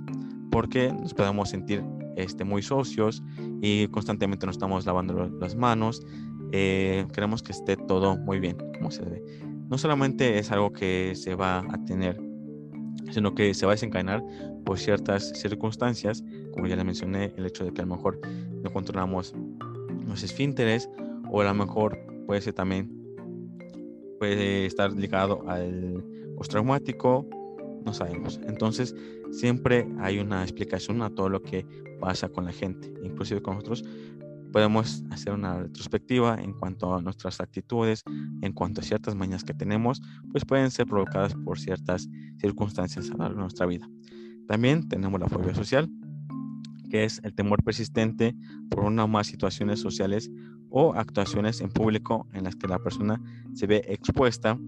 porque 0.51 0.93
nos 0.93 1.15
podemos 1.15 1.49
sentir 1.49 1.83
este, 2.17 2.45
muy 2.45 2.63
socios 2.63 3.23
y 3.61 3.89
constantemente 3.89 4.47
nos 4.47 4.57
estamos 4.57 4.87
lavando 4.87 5.29
las 5.41 5.55
manos. 5.57 6.05
Eh, 6.53 7.07
queremos 7.13 7.43
que 7.43 7.53
esté 7.53 7.77
todo 7.77 8.17
muy 8.17 8.41
bien, 8.41 8.57
como 8.77 8.91
se 8.91 9.05
debe. 9.05 9.23
No 9.69 9.79
solamente 9.79 10.39
es 10.39 10.51
algo 10.51 10.73
que 10.73 11.13
se 11.15 11.35
va 11.35 11.59
a 11.59 11.85
tener, 11.85 12.21
sino 13.11 13.35
que 13.35 13.53
se 13.55 13.67
va 13.67 13.73
a 13.73 13.75
desencadenar 13.75 14.23
por 14.65 14.79
ciertas 14.79 15.31
circunstancias, 15.41 16.25
como 16.53 16.67
ya 16.67 16.77
le 16.77 16.85
mencioné, 16.85 17.33
el 17.37 17.47
hecho 17.47 17.65
de 17.65 17.73
que 17.73 17.83
a 17.83 17.85
lo 17.85 17.97
mejor 17.97 18.21
no 18.63 18.71
controlamos 18.73 19.35
los 20.07 20.23
esfínteres 20.23 20.89
o 21.31 21.41
a 21.41 21.45
lo 21.45 21.55
mejor 21.55 21.99
puede 22.27 22.41
ser 22.41 22.55
también 22.55 22.97
puede 24.19 24.67
estar 24.67 24.93
ligado 24.93 25.45
al 25.49 26.05
postraumático, 26.37 27.27
no 27.87 27.95
sabemos. 27.95 28.41
Entonces, 28.47 28.95
siempre 29.31 29.89
hay 30.01 30.19
una 30.19 30.43
explicación 30.43 31.01
a 31.03 31.11
todo 31.11 31.31
lo 31.31 31.43
que 31.43 31.65
pasa 32.01 32.29
con 32.29 32.45
la 32.45 32.53
gente, 32.53 32.93
inclusive 33.03 33.41
con 33.41 33.55
nosotros. 33.55 33.85
Podemos 34.53 35.05
hacer 35.11 35.33
una 35.33 35.61
retrospectiva 35.61 36.39
en 36.41 36.53
cuanto 36.53 36.95
a 36.95 37.01
nuestras 37.01 37.41
actitudes, 37.41 38.03
en 38.43 38.53
cuanto 38.53 38.81
a 38.81 38.85
ciertas 38.85 39.15
mañas 39.15 39.45
que 39.45 39.55
tenemos, 39.55 40.03
pues 40.33 40.45
pueden 40.45 40.71
ser 40.71 40.87
provocadas 40.87 41.35
por 41.35 41.59
ciertas 41.59 42.09
circunstancias 42.39 43.11
a 43.11 43.13
lo 43.13 43.19
largo 43.19 43.37
de 43.37 43.43
nuestra 43.43 43.67
vida. 43.67 43.89
También 44.49 44.89
tenemos 44.89 45.21
la 45.21 45.29
fobia 45.29 45.55
social, 45.55 45.89
que 46.91 47.05
es 47.05 47.21
el 47.25 47.35
temor 47.35 47.63
persistente 47.63 48.35
por 48.71 48.85
una 48.85 49.05
o 49.05 49.09
más 49.09 49.27
situaciones 49.27 49.81
sociales 49.81 50.31
o 50.71 50.95
actuaciones 50.95 51.61
en 51.61 51.71
público 51.71 52.27
en 52.33 52.45
las 52.45 52.57
que 52.57 52.69
la 52.69 52.79
persona 52.79 53.21
se 53.55 53.67
ve 53.67 53.85
expuesta 53.89 54.59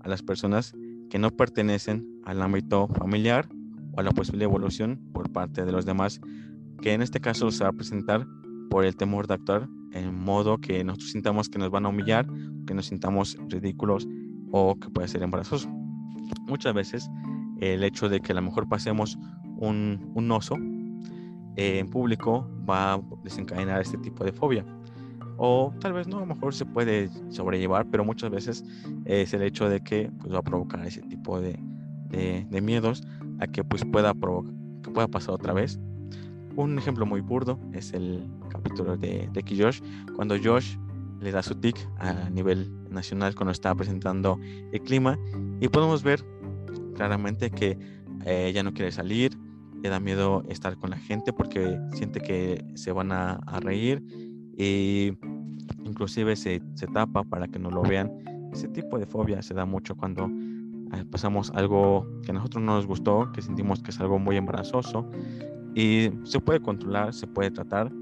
a 0.00 0.08
las 0.08 0.22
personas 0.22 0.74
que 1.08 1.18
no 1.18 1.30
pertenecen 1.30 2.17
al 2.28 2.42
ámbito 2.42 2.88
familiar 2.88 3.48
o 3.92 4.00
a 4.00 4.02
la 4.02 4.10
posible 4.10 4.44
evolución 4.44 5.00
por 5.14 5.32
parte 5.32 5.64
de 5.64 5.72
los 5.72 5.86
demás, 5.86 6.20
que 6.82 6.92
en 6.92 7.00
este 7.00 7.20
caso 7.20 7.50
se 7.50 7.64
va 7.64 7.70
a 7.70 7.72
presentar 7.72 8.26
por 8.68 8.84
el 8.84 8.94
temor 8.96 9.26
de 9.26 9.34
actuar 9.34 9.66
en 9.92 10.14
modo 10.14 10.58
que 10.58 10.84
nosotros 10.84 11.10
sintamos 11.10 11.48
que 11.48 11.58
nos 11.58 11.70
van 11.70 11.86
a 11.86 11.88
humillar, 11.88 12.26
que 12.66 12.74
nos 12.74 12.86
sintamos 12.86 13.38
ridículos 13.48 14.06
o 14.52 14.78
que 14.78 14.90
puede 14.90 15.08
ser 15.08 15.22
embarazoso. 15.22 15.70
Muchas 16.46 16.74
veces 16.74 17.10
el 17.60 17.82
hecho 17.82 18.10
de 18.10 18.20
que 18.20 18.32
a 18.32 18.34
lo 18.34 18.42
mejor 18.42 18.68
pasemos 18.68 19.18
un, 19.56 20.12
un 20.14 20.30
oso 20.30 20.56
eh, 21.56 21.78
en 21.78 21.88
público 21.88 22.46
va 22.68 22.92
a 22.92 23.00
desencadenar 23.24 23.80
este 23.80 23.96
tipo 23.96 24.22
de 24.22 24.32
fobia 24.32 24.66
o 25.38 25.72
tal 25.80 25.94
vez 25.94 26.06
no, 26.06 26.18
a 26.18 26.20
lo 26.20 26.26
mejor 26.26 26.52
se 26.52 26.66
puede 26.66 27.08
sobrellevar, 27.30 27.86
pero 27.90 28.04
muchas 28.04 28.30
veces 28.30 28.64
es 29.06 29.32
el 29.32 29.42
hecho 29.42 29.70
de 29.70 29.80
que 29.80 30.10
pues, 30.20 30.34
va 30.34 30.40
a 30.40 30.42
provocar 30.42 30.84
ese 30.84 31.00
tipo 31.02 31.40
de, 31.40 31.58
de, 32.08 32.60
miedos 32.60 33.02
a 33.40 33.46
que 33.46 33.64
pues 33.64 33.84
pueda, 33.84 34.14
que 34.14 34.90
pueda 34.90 35.08
pasar 35.08 35.34
otra 35.34 35.52
vez. 35.52 35.78
Un 36.56 36.78
ejemplo 36.78 37.06
muy 37.06 37.20
burdo 37.20 37.58
es 37.72 37.92
el 37.92 38.28
capítulo 38.48 38.96
de, 38.96 39.28
de 39.32 39.56
Josh, 39.56 39.80
cuando 40.16 40.36
Josh 40.42 40.76
le 41.20 41.32
da 41.32 41.42
su 41.42 41.54
tic 41.54 41.76
a 41.98 42.30
nivel 42.30 42.72
nacional 42.90 43.34
cuando 43.34 43.52
está 43.52 43.74
presentando 43.74 44.38
el 44.72 44.80
clima 44.80 45.18
y 45.60 45.68
podemos 45.68 46.02
ver 46.02 46.24
claramente 46.94 47.50
que 47.50 47.78
eh, 48.24 48.46
ella 48.48 48.62
no 48.62 48.72
quiere 48.72 48.90
salir, 48.90 49.36
le 49.82 49.88
da 49.88 50.00
miedo 50.00 50.44
estar 50.48 50.76
con 50.76 50.90
la 50.90 50.98
gente 50.98 51.32
porque 51.32 51.78
siente 51.92 52.20
que 52.20 52.64
se 52.74 52.92
van 52.92 53.12
a, 53.12 53.40
reír 53.60 54.02
y 54.56 55.12
inclusive 55.84 56.34
se, 56.36 56.60
se, 56.74 56.86
tapa 56.88 57.22
para 57.22 57.46
que 57.48 57.58
no 57.58 57.70
lo 57.70 57.82
vean. 57.82 58.10
Ese 58.52 58.68
tipo 58.68 58.98
de 58.98 59.06
fobia 59.06 59.42
se 59.42 59.54
da 59.54 59.64
mucho 59.64 59.96
cuando 59.96 60.28
pasamos 61.10 61.50
algo 61.54 62.06
que 62.22 62.30
a 62.30 62.34
nosotros 62.34 62.62
no 62.62 62.74
nos 62.74 62.86
gustó, 62.86 63.30
que 63.32 63.42
sentimos 63.42 63.82
que 63.82 63.90
es 63.90 64.00
algo 64.00 64.18
muy 64.18 64.36
embarazoso 64.36 65.08
y 65.74 66.10
se 66.24 66.40
puede 66.40 66.60
controlar, 66.60 67.14
se 67.14 67.26
puede 67.26 67.50
tratar 67.50 67.92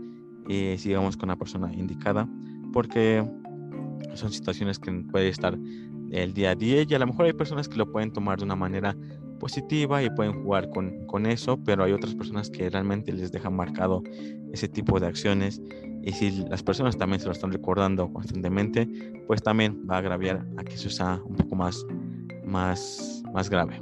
y 0.48 0.78
sigamos 0.78 1.16
con 1.16 1.28
la 1.28 1.36
persona 1.36 1.72
indicada 1.74 2.28
porque 2.72 3.24
son 4.14 4.32
situaciones 4.32 4.78
que 4.78 4.92
puede 5.10 5.28
estar 5.28 5.58
el 6.10 6.32
día 6.32 6.50
a 6.50 6.54
día 6.54 6.84
y 6.88 6.94
a 6.94 6.98
lo 6.98 7.06
mejor 7.06 7.26
hay 7.26 7.32
personas 7.32 7.68
que 7.68 7.76
lo 7.76 7.90
pueden 7.90 8.12
tomar 8.12 8.38
de 8.38 8.44
una 8.44 8.56
manera 8.56 8.96
positiva 9.40 10.02
y 10.02 10.10
pueden 10.10 10.42
jugar 10.42 10.70
con, 10.70 11.06
con 11.06 11.26
eso, 11.26 11.58
pero 11.62 11.84
hay 11.84 11.92
otras 11.92 12.14
personas 12.14 12.50
que 12.50 12.70
realmente 12.70 13.12
les 13.12 13.32
dejan 13.32 13.54
marcado 13.54 14.02
ese 14.52 14.68
tipo 14.68 14.98
de 14.98 15.06
acciones 15.06 15.60
y 16.02 16.12
si 16.12 16.30
las 16.48 16.62
personas 16.62 16.96
también 16.96 17.20
se 17.20 17.26
lo 17.26 17.32
están 17.32 17.52
recordando 17.52 18.12
constantemente, 18.12 18.88
pues 19.26 19.42
también 19.42 19.86
va 19.90 19.96
a 19.96 19.98
agraviar 19.98 20.46
a 20.56 20.64
que 20.64 20.74
eso 20.74 20.88
sea 20.88 21.20
un 21.24 21.36
poco 21.36 21.56
más, 21.56 21.84
más, 22.56 23.22
más 23.34 23.50
grave. 23.50 23.78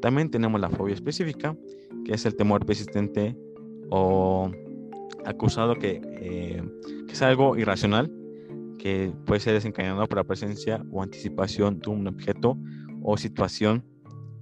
También 0.00 0.30
tenemos 0.30 0.58
la 0.58 0.70
fobia 0.70 0.94
específica, 0.94 1.54
que 2.04 2.14
es 2.14 2.24
el 2.24 2.34
temor 2.34 2.64
persistente 2.64 3.36
o 3.90 4.50
acusado 5.26 5.74
que, 5.74 6.00
eh, 6.22 6.62
que 7.06 7.12
es 7.12 7.20
algo 7.20 7.58
irracional, 7.58 8.10
que 8.78 9.12
puede 9.26 9.40
ser 9.40 9.52
desencadenado 9.52 10.06
por 10.06 10.16
la 10.16 10.24
presencia 10.24 10.82
o 10.90 11.02
anticipación 11.02 11.78
de 11.78 11.90
un 11.90 12.06
objeto 12.06 12.56
o 13.02 13.18
situación. 13.18 13.84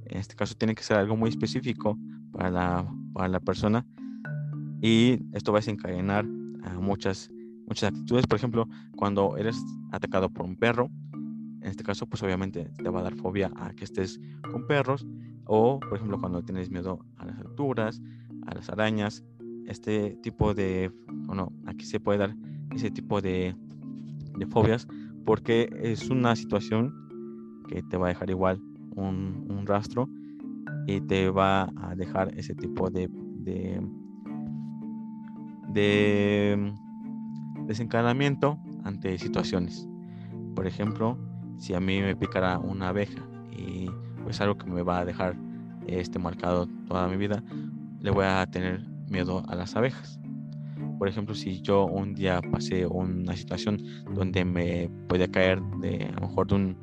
En 0.07 0.19
este 0.19 0.37
caso 0.37 0.55
tiene 0.55 0.77
que 0.77 0.85
ser 0.85 0.97
algo 0.99 1.17
muy 1.17 1.31
específico 1.31 1.99
para 2.31 2.51
la, 2.51 2.95
para 3.13 3.29
la 3.29 3.41
persona 3.41 3.85
y 4.81 5.19
esto 5.33 5.51
va 5.51 5.59
a 5.59 5.63
desencadenar 5.63 6.25
muchas, 6.81 7.29
muchas 7.67 7.89
actitudes. 7.91 8.27
Por 8.27 8.37
ejemplo, 8.37 8.69
cuando 8.97 9.37
eres 9.37 9.57
atacado 9.91 10.29
por 10.29 10.45
un 10.45 10.57
perro, 10.57 10.91
en 11.65 11.71
este 11.71 11.83
caso, 11.83 12.07
pues 12.07 12.23
obviamente 12.23 12.71
te 12.77 12.91
va 12.91 13.01
a 13.01 13.05
dar 13.05 13.15
fobia 13.15 13.51
a 13.57 13.73
que 13.73 13.85
estés 13.85 14.21
con 14.53 14.67
perros. 14.67 15.07
O, 15.47 15.81
por 15.81 15.97
ejemplo, 15.97 16.19
cuando 16.19 16.43
tienes 16.43 16.71
miedo 16.71 16.99
a 17.17 17.25
las 17.25 17.39
alturas, 17.39 18.03
a 18.47 18.55
las 18.55 18.69
arañas, 18.69 19.25
este 19.67 20.19
tipo 20.23 20.53
de, 20.53 20.93
bueno, 21.27 21.55
aquí 21.65 21.87
se 21.87 22.01
puede 22.01 22.19
dar 22.19 22.37
ese 22.71 22.91
tipo 22.91 23.23
de, 23.23 23.57
de 24.37 24.47
fobias 24.47 24.87
porque 25.25 25.71
es 25.81 26.11
una 26.11 26.37
situación 26.37 26.93
que 27.67 27.83
te 27.83 27.97
va 27.97 28.07
a 28.07 28.09
dejar 28.11 28.29
igual 28.29 28.61
un, 28.95 29.47
un 29.49 29.67
rastro 29.67 30.07
y 30.87 31.01
te 31.01 31.31
va 31.31 31.73
a 31.77 31.95
dejar 31.97 32.39
ese 32.39 32.55
tipo 32.55 32.91
de, 32.91 33.09
de, 33.09 33.81
de 35.69 36.75
desencadenamiento 37.67 38.59
ante 38.85 39.17
situaciones. 39.17 39.89
Por 40.55 40.67
ejemplo, 40.67 41.17
si 41.59 41.75
a 41.75 41.81
mí 41.81 42.01
me 42.01 42.17
picara 42.17 42.59
una 42.59 42.89
abeja 42.89 43.23
y 43.51 43.89
pues 44.23 44.41
algo 44.41 44.57
que 44.57 44.67
me 44.67 44.83
va 44.83 45.01
a 45.01 45.05
dejar 45.05 45.37
este 45.87 46.19
marcado 46.19 46.67
toda 46.89 47.09
mi 47.09 47.17
vida, 47.17 47.43
le 48.01 48.11
voy 48.11 48.25
a 48.27 48.47
tener 48.47 48.85
miedo 49.09 49.43
a 49.49 49.55
las 49.55 49.77
abejas. 49.77 50.19
Por 50.99 51.09
ejemplo, 51.09 51.35
si 51.35 51.61
yo 51.61 51.85
un 51.87 52.15
día 52.15 52.41
pasé 52.51 52.87
una 52.87 53.37
situación 53.37 53.83
donde 54.15 54.45
me 54.45 54.91
podía 55.09 55.31
caer 55.31 55.61
de 55.81 56.11
mejor 56.21 56.47
de 56.47 56.55
un, 56.55 56.77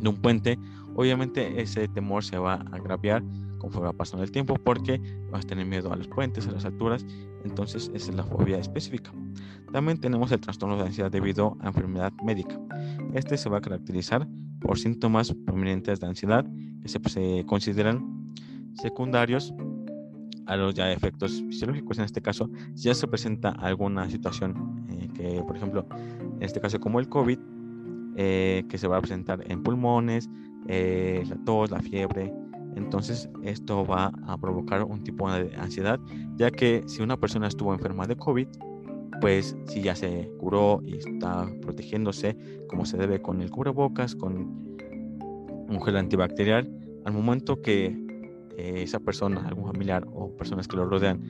de 0.00 0.08
un 0.08 0.16
puente, 0.16 0.58
obviamente 0.94 1.60
ese 1.60 1.88
temor 1.88 2.24
se 2.24 2.38
va 2.38 2.54
a 2.54 2.76
agraviar 2.76 3.22
conforme 3.64 3.86
va 3.88 3.92
pasando 3.94 4.22
el 4.22 4.30
tiempo 4.30 4.56
porque 4.56 5.00
vas 5.30 5.44
a 5.44 5.48
tener 5.48 5.66
miedo 5.66 5.92
a 5.92 5.96
los 5.96 6.06
puentes, 6.06 6.46
a 6.46 6.52
las 6.52 6.64
alturas, 6.64 7.06
entonces 7.44 7.90
esa 7.94 8.10
es 8.10 8.16
la 8.16 8.24
fobia 8.24 8.58
específica. 8.58 9.10
También 9.72 9.98
tenemos 9.98 10.30
el 10.32 10.40
trastorno 10.40 10.76
de 10.76 10.82
ansiedad 10.84 11.10
debido 11.10 11.56
a 11.60 11.68
enfermedad 11.68 12.12
médica. 12.22 12.60
Este 13.14 13.36
se 13.36 13.48
va 13.48 13.58
a 13.58 13.60
caracterizar 13.60 14.28
por 14.60 14.78
síntomas 14.78 15.34
prominentes 15.46 16.00
de 16.00 16.06
ansiedad 16.06 16.46
que 16.82 16.88
se, 16.88 17.44
consideran 17.46 18.32
secundarios 18.74 19.54
a 20.46 20.56
los 20.56 20.74
ya 20.74 20.92
efectos 20.92 21.42
fisiológicos. 21.48 21.98
En 21.98 22.04
este 22.04 22.20
caso, 22.20 22.50
si 22.74 22.84
ya 22.84 22.94
se 22.94 23.08
presenta 23.08 23.48
alguna 23.48 24.10
situación 24.10 24.86
eh, 24.90 25.08
que, 25.14 25.42
por 25.42 25.56
ejemplo, 25.56 25.86
en 26.36 26.42
este 26.42 26.60
caso 26.60 26.78
como 26.80 27.00
el 27.00 27.08
COVID, 27.08 27.38
eh, 28.16 28.64
que 28.68 28.78
se 28.78 28.86
va 28.86 28.98
a 28.98 29.00
presentar 29.00 29.42
en 29.50 29.62
pulmones, 29.62 30.28
eh, 30.68 31.24
la 31.28 31.36
tos, 31.44 31.70
la 31.70 31.80
fiebre, 31.80 32.32
entonces 32.76 33.28
esto 33.42 33.86
va 33.86 34.12
a 34.26 34.38
provocar 34.38 34.82
un 34.84 35.02
tipo 35.04 35.30
de 35.30 35.54
ansiedad, 35.56 36.00
ya 36.36 36.50
que 36.50 36.82
si 36.86 37.02
una 37.02 37.16
persona 37.16 37.48
estuvo 37.48 37.72
enferma 37.72 38.06
de 38.06 38.16
COVID, 38.16 38.48
pues 39.20 39.56
si 39.66 39.82
ya 39.82 39.94
se 39.94 40.30
curó 40.38 40.80
y 40.84 40.98
está 40.98 41.48
protegiéndose 41.62 42.36
como 42.68 42.84
se 42.84 42.96
debe 42.96 43.22
con 43.22 43.40
el 43.40 43.50
cubrebocas, 43.50 44.14
con 44.14 44.36
un 45.68 45.82
gel 45.84 45.96
antibacterial, 45.96 46.70
al 47.04 47.12
momento 47.12 47.60
que 47.62 47.86
eh, 48.56 48.82
esa 48.82 49.00
persona, 49.00 49.46
algún 49.46 49.66
familiar 49.66 50.06
o 50.12 50.34
personas 50.36 50.68
que 50.68 50.76
lo 50.76 50.86
rodean 50.86 51.22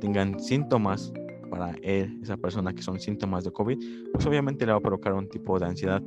tengan 0.00 0.40
síntomas 0.40 1.12
para 1.50 1.74
él, 1.82 2.18
esa 2.22 2.36
persona 2.36 2.72
que 2.72 2.82
son 2.82 3.00
síntomas 3.00 3.44
de 3.44 3.50
COVID, 3.50 3.78
pues 4.12 4.26
obviamente 4.26 4.64
le 4.64 4.72
va 4.72 4.78
a 4.78 4.80
provocar 4.80 5.12
un 5.12 5.28
tipo 5.28 5.58
de 5.58 5.66
ansiedad, 5.66 6.02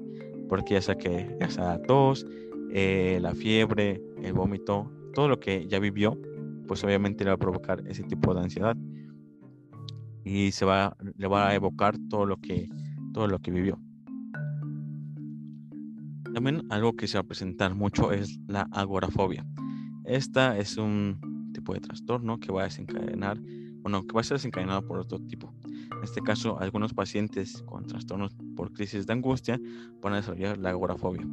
porque 0.49 0.75
ya 0.75 0.81
sea 0.81 0.95
que 0.95 1.35
ya 1.39 1.49
sea 1.49 1.81
tos, 1.83 2.25
eh, 2.75 3.19
la 3.21 3.35
fiebre, 3.35 4.01
el 4.23 4.33
vómito, 4.33 4.91
todo 5.13 5.27
lo 5.27 5.39
que 5.39 5.67
ya 5.67 5.77
vivió, 5.77 6.19
pues 6.67 6.83
obviamente 6.83 7.23
le 7.23 7.29
va 7.29 7.35
a 7.35 7.37
provocar 7.37 7.83
ese 7.87 8.03
tipo 8.03 8.33
de 8.33 8.41
ansiedad 8.41 8.75
y 10.23 10.51
se 10.51 10.65
va, 10.65 10.97
le 11.15 11.27
va 11.27 11.49
a 11.49 11.53
evocar 11.53 11.95
todo 12.09 12.25
lo 12.25 12.37
que, 12.37 12.67
todo 13.13 13.27
lo 13.27 13.37
que 13.37 13.51
vivió. 13.51 13.79
También 16.33 16.63
algo 16.71 16.93
que 16.93 17.07
se 17.07 17.17
va 17.17 17.21
a 17.21 17.27
presentar 17.27 17.75
mucho 17.75 18.11
es 18.11 18.39
la 18.47 18.67
agorafobia. 18.71 19.45
Esta 20.03 20.57
es 20.57 20.77
un 20.77 21.51
tipo 21.53 21.75
de 21.75 21.79
trastorno 21.79 22.39
que 22.39 22.51
va 22.51 22.61
a 22.61 22.65
desencadenar, 22.65 23.39
bueno, 23.83 24.07
que 24.07 24.13
va 24.13 24.21
a 24.21 24.23
ser 24.23 24.37
desencadenado 24.37 24.87
por 24.87 24.97
otro 24.97 25.19
tipo. 25.19 25.53
En 25.65 26.03
este 26.03 26.21
caso, 26.21 26.59
algunos 26.59 26.93
pacientes 26.93 27.61
con 27.63 27.85
trastornos 27.85 28.33
por 28.55 28.71
crisis 28.71 29.05
de 29.05 29.13
angustia 29.13 29.59
van 30.01 30.13
a 30.13 30.15
desarrollar 30.17 30.57
la 30.57 30.69
agorafobia, 30.69 31.27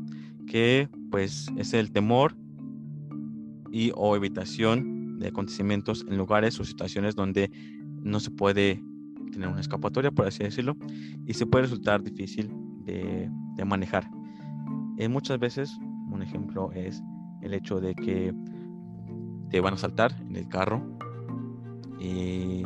que 0.46 0.88
pues 1.11 1.46
es 1.57 1.72
el 1.72 1.92
temor 1.92 2.37
y 3.70 3.92
o 3.94 4.16
evitación 4.16 5.18
de 5.20 5.29
acontecimientos 5.29 6.05
en 6.09 6.16
lugares 6.16 6.59
o 6.59 6.64
situaciones 6.64 7.14
donde 7.14 7.51
no 8.03 8.18
se 8.18 8.33
puede 8.33 8.83
tener 9.31 9.48
una 9.48 9.61
escapatoria, 9.61 10.11
por 10.11 10.27
así 10.27 10.42
decirlo, 10.42 10.77
y 11.27 11.35
se 11.35 11.46
puede 11.46 11.62
resultar 11.62 12.03
difícil 12.03 12.51
de, 12.85 13.31
manejar. 13.64 14.11
Eh, 14.96 15.07
muchas 15.09 15.38
veces, 15.38 15.79
un 16.11 16.22
ejemplo 16.22 16.72
es 16.72 17.03
el 17.42 17.53
hecho 17.53 17.79
de 17.79 17.94
que 17.94 18.35
te 19.51 19.61
van 19.61 19.74
a 19.74 19.77
saltar 19.77 20.16
en 20.22 20.35
el 20.35 20.48
carro 20.48 20.83
y 22.00 22.64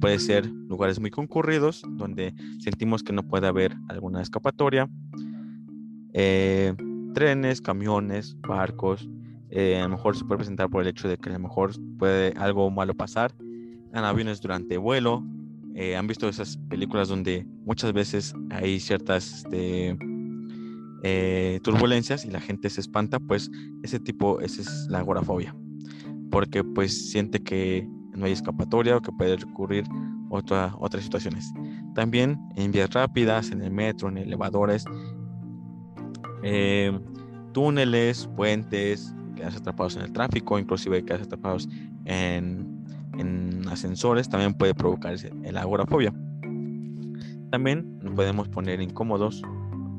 Puede, 0.00 0.20
ser 0.20 0.46
lugares 0.46 1.00
muy 1.00 1.10
concurridos 1.10 1.82
donde 1.88 2.32
sentimos 2.60 3.02
que 3.02 3.12
no 3.12 3.24
puede 3.24 3.48
haber 3.48 3.76
alguna 3.88 4.22
escapatoria. 4.22 4.88
Eh, 6.12 6.72
trenes, 7.14 7.60
camiones, 7.60 8.36
barcos. 8.46 9.08
Eh, 9.50 9.76
a 9.76 9.82
lo 9.82 9.88
mejor 9.88 10.16
se 10.16 10.24
puede 10.24 10.38
presentar 10.38 10.70
por 10.70 10.82
el 10.82 10.88
hecho 10.88 11.08
de 11.08 11.16
que 11.16 11.30
a 11.30 11.32
lo 11.32 11.40
mejor 11.40 11.72
puede 11.98 12.32
algo 12.36 12.70
malo 12.70 12.94
pasar. 12.94 13.34
En 13.92 14.04
aviones 14.04 14.40
durante 14.40 14.76
vuelo. 14.76 15.24
Eh, 15.76 15.94
han 15.94 16.06
visto 16.06 16.28
esas 16.28 16.56
películas 16.68 17.08
donde 17.08 17.46
muchas 17.64 17.92
veces 17.92 18.34
hay 18.50 18.80
ciertas 18.80 19.44
este, 19.44 19.96
turbulencias 21.62 22.24
y 22.24 22.30
la 22.30 22.40
gente 22.40 22.70
se 22.70 22.80
espanta. 22.80 23.20
Pues 23.20 23.50
ese 23.82 24.00
tipo, 24.00 24.40
es 24.40 24.86
la 24.88 24.98
agorafobia. 25.00 25.54
Porque 26.30 26.64
pues 26.64 27.10
siente 27.10 27.42
que 27.42 27.86
no 28.14 28.24
hay 28.24 28.32
escapatoria 28.32 28.96
o 28.96 29.02
que 29.02 29.12
puede 29.12 29.36
recurrir 29.36 29.84
a 30.50 30.74
otras 30.78 31.04
situaciones. 31.04 31.52
También 31.94 32.38
en 32.56 32.72
vías 32.72 32.90
rápidas, 32.90 33.50
en 33.50 33.62
el 33.62 33.70
metro, 33.70 34.08
en 34.08 34.18
elevadores, 34.18 34.84
eh, 36.42 36.98
túneles, 37.52 38.28
puentes, 38.36 39.14
quedarse 39.34 39.58
atrapados 39.58 39.96
en 39.96 40.02
el 40.02 40.12
tráfico, 40.12 40.58
inclusive 40.58 41.04
quedarse 41.04 41.24
atrapados 41.24 41.68
en, 42.04 42.84
en 43.18 43.45
ascensores, 43.68 44.28
también 44.28 44.54
puede 44.54 44.74
provocar 44.74 45.16
el 45.44 45.56
agorafobia. 45.56 46.12
También 47.50 47.98
nos 48.02 48.14
podemos 48.14 48.48
poner 48.48 48.80
incómodos 48.80 49.42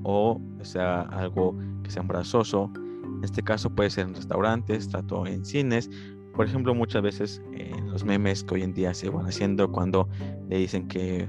o 0.04 0.40
sea 0.62 1.02
algo 1.02 1.58
que 1.84 1.92
sea 1.92 2.02
embarazoso. 2.02 2.72
En 2.76 3.24
este 3.24 3.42
caso 3.42 3.70
puede 3.70 3.90
ser 3.90 4.08
en 4.08 4.16
restaurantes, 4.16 4.88
trato 4.90 5.26
en 5.26 5.44
cines, 5.44 5.90
por 6.38 6.46
ejemplo, 6.46 6.76
muchas 6.76 7.02
veces 7.02 7.42
en 7.54 7.90
los 7.90 8.04
memes 8.04 8.44
que 8.44 8.54
hoy 8.54 8.62
en 8.62 8.72
día 8.72 8.94
se 8.94 9.10
van 9.10 9.26
haciendo 9.26 9.72
cuando 9.72 10.08
le 10.48 10.60
dicen 10.60 10.88
que, 10.88 11.28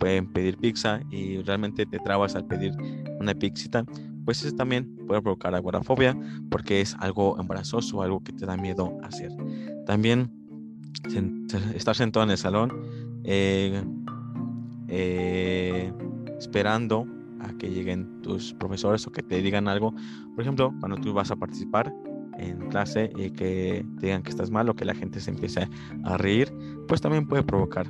pueden 0.00 0.32
pedir 0.32 0.56
pizza 0.56 1.00
y 1.12 1.40
realmente 1.42 1.86
te 1.86 2.00
trabas 2.00 2.34
al 2.34 2.44
pedir 2.44 2.72
una 3.20 3.34
pizza, 3.34 3.84
pues 4.24 4.44
eso 4.44 4.56
también 4.56 4.96
puede 5.06 5.22
provocar 5.22 5.54
agorafobia 5.54 6.18
porque 6.50 6.80
es 6.80 6.96
algo 6.98 7.38
embarazoso, 7.38 8.02
algo 8.02 8.20
que 8.20 8.32
te 8.32 8.46
da 8.46 8.56
miedo 8.56 8.98
hacer. 9.04 9.30
También 9.86 10.28
estar 11.74 11.94
sentado 11.94 12.24
en 12.24 12.30
el 12.30 12.38
salón 12.38 12.72
eh, 13.24 13.82
eh, 14.88 15.92
esperando 16.38 17.06
a 17.40 17.52
que 17.58 17.70
lleguen 17.70 18.22
tus 18.22 18.54
profesores 18.54 19.06
o 19.06 19.12
que 19.12 19.22
te 19.22 19.42
digan 19.42 19.68
algo. 19.68 19.92
Por 20.34 20.42
ejemplo, 20.42 20.72
cuando 20.80 20.96
tú 20.98 21.12
vas 21.12 21.30
a 21.30 21.36
participar 21.36 21.92
en 22.38 22.68
clase 22.68 23.10
y 23.16 23.30
que 23.30 23.84
digan 24.00 24.22
que 24.22 24.30
estás 24.30 24.50
mal 24.50 24.68
o 24.68 24.74
que 24.74 24.84
la 24.84 24.94
gente 24.94 25.20
se 25.20 25.30
empiece 25.30 25.68
a 26.04 26.16
reír, 26.16 26.52
pues 26.86 27.00
también 27.00 27.26
puede 27.26 27.42
provocar 27.42 27.86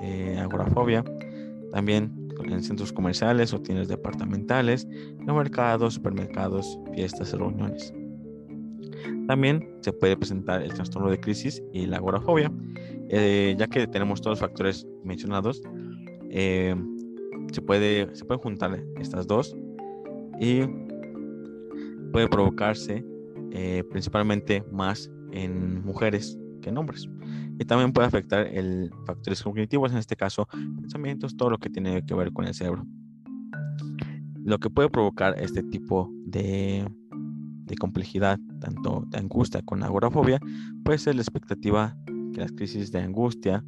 eh, 0.00 0.38
agorafobia. 0.38 1.04
También 1.72 2.24
en 2.44 2.62
centros 2.62 2.92
comerciales 2.92 3.52
o 3.54 3.60
tiendas 3.60 3.88
departamentales, 3.88 4.86
en 4.90 5.34
mercados, 5.34 5.94
supermercados, 5.94 6.78
fiestas 6.94 7.32
y 7.32 7.36
reuniones. 7.36 7.94
También 9.26 9.66
se 9.80 9.92
puede 9.92 10.16
presentar 10.16 10.62
el 10.62 10.72
trastorno 10.72 11.10
de 11.10 11.18
crisis 11.18 11.62
y 11.72 11.86
la 11.86 11.98
agorafobia, 11.98 12.52
eh, 13.08 13.54
ya 13.58 13.66
que 13.66 13.86
tenemos 13.86 14.20
todos 14.20 14.40
los 14.40 14.40
factores 14.40 14.86
mencionados. 15.02 15.62
Eh, 16.30 16.74
se, 17.52 17.62
puede, 17.62 18.14
se 18.14 18.24
pueden 18.24 18.42
juntar 18.42 18.82
estas 19.00 19.26
dos 19.26 19.56
y 20.40 20.62
puede 22.12 22.28
provocarse 22.28 23.04
eh, 23.52 23.84
principalmente 23.90 24.64
más 24.72 25.10
en 25.32 25.84
mujeres 25.84 26.38
que 26.60 26.70
en 26.70 26.78
hombres. 26.78 27.08
Y 27.58 27.64
también 27.64 27.92
puede 27.92 28.08
afectar 28.08 28.46
el 28.46 28.90
factores 29.06 29.42
cognitivos, 29.42 29.92
en 29.92 29.98
este 29.98 30.16
caso 30.16 30.48
pensamientos, 30.80 31.36
todo 31.36 31.50
lo 31.50 31.58
que 31.58 31.70
tiene 31.70 32.04
que 32.04 32.14
ver 32.14 32.32
con 32.32 32.46
el 32.46 32.54
cerebro. 32.54 32.84
Lo 34.44 34.58
que 34.58 34.70
puede 34.70 34.90
provocar 34.90 35.36
este 35.38 35.62
tipo 35.62 36.10
de, 36.26 36.84
de 37.64 37.76
complejidad, 37.76 38.38
tanto 38.60 39.04
de 39.08 39.18
angustia 39.18 39.62
con 39.62 39.82
agorafobia, 39.82 40.38
puede 40.84 40.98
ser 40.98 41.14
la 41.14 41.22
expectativa 41.22 41.96
que 42.32 42.40
las 42.40 42.52
crisis 42.52 42.92
de 42.92 43.00
angustia 43.00 43.64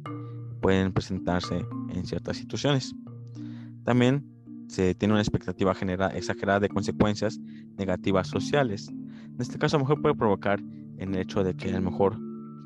pueden 0.61 0.91
presentarse 0.91 1.65
en 1.89 2.05
ciertas 2.05 2.37
situaciones. 2.37 2.93
También 3.83 4.25
se 4.67 4.93
tiene 4.95 5.13
una 5.13 5.21
expectativa 5.21 5.73
general, 5.73 6.15
exagerada 6.15 6.59
de 6.59 6.69
consecuencias 6.69 7.39
negativas 7.77 8.27
sociales, 8.27 8.89
en 9.37 9.41
este 9.41 9.59
caso, 9.59 9.77
a 9.77 9.79
lo 9.79 9.85
mejor 9.85 10.01
puede 10.01 10.15
provocar 10.15 10.59
el 10.97 11.15
hecho 11.15 11.43
de 11.43 11.55
que 11.55 11.69
a 11.69 11.79
lo 11.79 11.91
mejor 11.91 12.17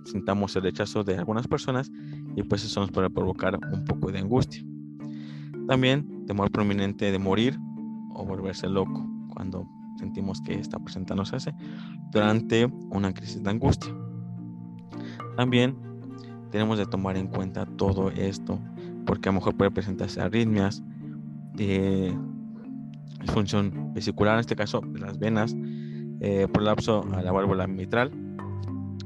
sintamos 0.05 0.55
el 0.55 0.63
rechazo 0.63 1.03
de 1.03 1.17
algunas 1.17 1.45
personas 1.45 1.91
y 2.37 2.43
pues 2.43 2.63
eso 2.63 2.79
nos 2.79 2.91
puede 2.91 3.09
provocar 3.09 3.59
un 3.73 3.83
poco 3.83 4.09
de 4.09 4.19
angustia. 4.19 4.63
También 5.67 6.25
temor 6.27 6.49
prominente 6.49 7.11
de 7.11 7.19
morir 7.19 7.59
o 8.13 8.23
volverse 8.23 8.69
loco 8.69 9.05
cuando 9.33 9.67
sentimos 10.01 10.41
que 10.41 10.55
esta 10.55 10.77
presentándose 10.79 11.37
durante 12.11 12.65
una 12.89 13.13
crisis 13.13 13.41
de 13.41 13.49
angustia. 13.49 13.93
También 15.37 15.77
tenemos 16.51 16.77
de 16.77 16.85
tomar 16.85 17.15
en 17.15 17.27
cuenta 17.27 17.65
todo 17.65 18.09
esto 18.11 18.59
porque 19.05 19.29
a 19.29 19.31
lo 19.31 19.39
mejor 19.39 19.55
puede 19.55 19.71
presentarse 19.71 20.21
arritmias, 20.21 20.83
de 21.53 22.15
disfunción 23.21 23.93
vesicular, 23.93 24.35
en 24.35 24.41
este 24.41 24.55
caso 24.55 24.81
de 24.81 24.99
las 24.99 25.17
venas, 25.19 25.55
eh, 26.19 26.47
prolapso 26.51 27.05
a 27.13 27.21
la 27.21 27.31
válvula 27.31 27.67
mitral. 27.67 28.11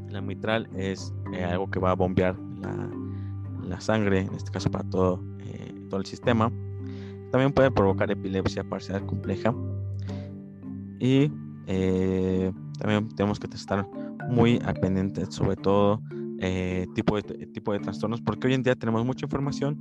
La 0.09 0.21
mitral 0.21 0.69
es 0.75 1.13
eh, 1.33 1.43
algo 1.43 1.69
que 1.69 1.79
va 1.79 1.91
a 1.91 1.95
bombear 1.95 2.37
la, 2.61 2.89
la, 3.63 3.81
sangre, 3.81 4.21
en 4.21 4.33
este 4.33 4.51
caso 4.51 4.71
para 4.71 4.87
todo, 4.89 5.21
eh, 5.39 5.73
todo 5.89 5.99
el 5.99 6.05
sistema. 6.05 6.51
También 7.31 7.51
puede 7.51 7.71
provocar 7.71 8.09
epilepsia 8.11 8.63
parcial 8.63 9.05
compleja. 9.05 9.53
Y 11.05 11.31
eh, 11.67 12.51
también 12.79 13.07
tenemos 13.09 13.39
que 13.39 13.47
estar 13.47 13.87
muy 14.27 14.59
al 14.65 14.75
sobre 15.29 15.55
todo 15.55 16.01
tipo, 16.95 17.15
de, 17.21 17.47
tipo 17.47 17.73
de 17.73 17.79
trastornos, 17.79 18.21
porque 18.21 18.47
hoy 18.47 18.55
en 18.55 18.63
día 18.63 18.75
tenemos 18.75 19.05
mucha 19.05 19.25
información 19.25 19.79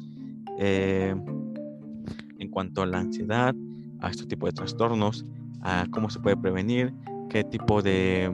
en 0.59 2.51
cuanto 2.51 2.83
a 2.83 2.87
la 2.87 2.99
ansiedad, 3.01 3.55
a 4.01 4.11
este 4.11 4.27
tipo 4.27 4.47
de 4.47 4.53
trastornos, 4.53 5.25
a 5.63 5.87
cómo 5.91 6.11
se 6.11 6.21
puede 6.21 6.37
prevenir, 6.37 6.95
qué 7.31 7.43
tipo 7.43 7.81
de, 7.83 8.31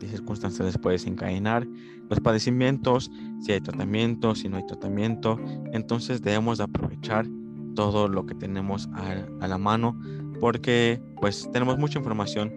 circunstancias 0.00 0.66
les 0.66 0.78
puede 0.78 0.94
desencadenar, 0.94 1.66
los 2.10 2.20
padecimientos, 2.20 3.10
si 3.40 3.52
hay 3.52 3.60
tratamiento, 3.60 4.34
si 4.34 4.48
no 4.48 4.56
hay 4.56 4.66
tratamiento. 4.66 5.38
Entonces 5.72 6.20
debemos 6.22 6.58
de 6.58 6.64
aprovechar 6.64 7.26
todo 7.74 8.08
lo 8.08 8.26
que 8.26 8.34
tenemos 8.34 8.88
a, 8.94 9.46
la 9.46 9.58
mano 9.58 9.98
porque 10.42 11.00
pues 11.20 11.48
tenemos 11.52 11.78
mucha 11.78 12.00
información 12.00 12.52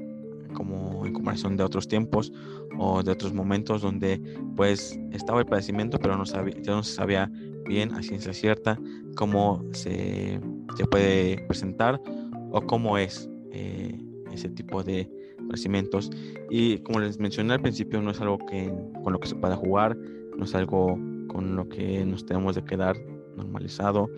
como 0.56 1.06
en 1.06 1.14
comparación 1.14 1.56
de 1.56 1.64
otros 1.64 1.88
tiempos 1.88 2.34
o 2.80 3.04
de 3.04 3.12
otros 3.12 3.32
momentos 3.32 3.84
donde 3.84 4.20
pues 4.56 5.00
estaba 5.12 5.42
el 5.42 5.46
padecimiento 5.46 6.00
pero 6.00 6.18
no, 6.18 6.26
sabía, 6.26 6.56
no 6.66 6.82
se 6.82 6.96
sabía 6.96 7.32
bien 7.68 7.94
a 7.94 8.02
ciencia 8.02 8.34
cierta 8.34 8.80
cómo 9.16 9.64
se, 9.74 10.42
se 10.76 10.86
puede 10.88 11.38
presentar 11.48 12.02
o 12.50 12.60
cómo 12.62 12.98
es 12.98 13.30
eh, 13.52 13.96
ese 14.32 14.50
tipo 14.50 14.82
de 14.82 15.08
padecimientos. 15.48 16.10
Y 16.50 16.80
como 16.80 17.02
les 17.02 17.20
mencioné 17.20 17.54
al 17.54 17.62
principio 17.62 18.02
no 18.02 18.10
es 18.10 18.20
algo 18.20 18.40
que 18.40 18.74
con 19.04 19.14
lo 19.14 19.20
que 19.20 19.28
se 19.28 19.36
pueda 19.36 19.56
jugar 19.56 19.96
no 20.36 20.44
es 20.44 20.56
algo 20.56 20.98
con 21.28 21.56
lo 21.56 21.70
que 21.70 22.04
nos 22.04 22.26
tenemos 22.26 22.56
de 22.56 22.64
quedar 22.64 22.98
normalizado. 23.38 24.10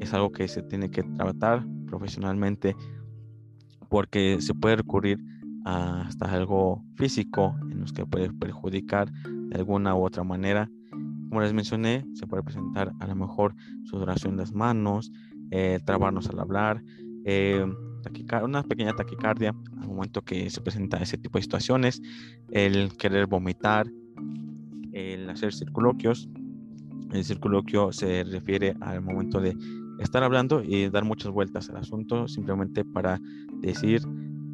Es 0.00 0.14
algo 0.14 0.32
que 0.32 0.48
se 0.48 0.62
tiene 0.62 0.90
que 0.90 1.02
tratar 1.02 1.66
profesionalmente 1.96 2.74
porque 3.88 4.38
se 4.40 4.54
puede 4.54 4.76
recurrir 4.76 5.18
hasta 5.64 6.30
algo 6.30 6.84
físico 6.96 7.56
en 7.70 7.80
los 7.80 7.92
que 7.92 8.04
puede 8.04 8.30
perjudicar 8.32 9.10
de 9.10 9.56
alguna 9.56 9.94
u 9.94 10.04
otra 10.04 10.24
manera 10.24 10.68
como 11.34 11.42
les 11.42 11.52
mencioné, 11.52 12.06
se 12.14 12.28
puede 12.28 12.44
presentar 12.44 12.92
a 13.00 13.08
lo 13.08 13.16
mejor 13.16 13.56
sudoración 13.82 14.34
en 14.34 14.38
las 14.38 14.52
manos, 14.52 15.10
eh, 15.50 15.80
trabarnos 15.84 16.28
al 16.28 16.38
hablar, 16.38 16.80
eh, 17.24 17.66
una 18.40 18.62
pequeña 18.62 18.92
taquicardia 18.92 19.52
al 19.80 19.88
momento 19.88 20.22
que 20.22 20.48
se 20.48 20.60
presenta 20.60 20.98
ese 20.98 21.18
tipo 21.18 21.36
de 21.36 21.42
situaciones, 21.42 22.00
el 22.52 22.96
querer 22.96 23.26
vomitar, 23.26 23.90
el 24.92 25.28
hacer 25.28 25.52
circuloquios. 25.52 26.28
El 27.10 27.24
circuloquio 27.24 27.90
se 27.90 28.22
refiere 28.22 28.76
al 28.80 29.02
momento 29.02 29.40
de 29.40 29.56
estar 29.98 30.22
hablando 30.22 30.62
y 30.62 30.88
dar 30.88 31.04
muchas 31.04 31.30
vueltas 31.32 31.68
al 31.70 31.76
asunto 31.76 32.28
simplemente 32.28 32.84
para 32.84 33.20
decir 33.60 34.02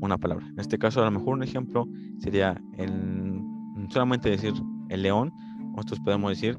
una 0.01 0.19
palabra. 0.19 0.47
En 0.49 0.61
este 0.61 0.79
caso, 0.79 1.03
a 1.03 1.05
lo 1.05 1.11
mejor 1.11 1.35
un 1.35 1.43
ejemplo 1.43 1.89
sería 2.19 2.61
el, 2.79 3.43
solamente 3.91 4.31
decir 4.31 4.55
el 4.89 5.03
león, 5.03 5.33
nosotros 5.75 6.01
podemos 6.01 6.31
decir 6.31 6.59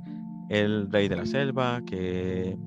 el 0.49 0.91
rey 0.91 1.07
de 1.07 1.15
la 1.15 1.25
selva, 1.25 1.81
que, 1.85 2.57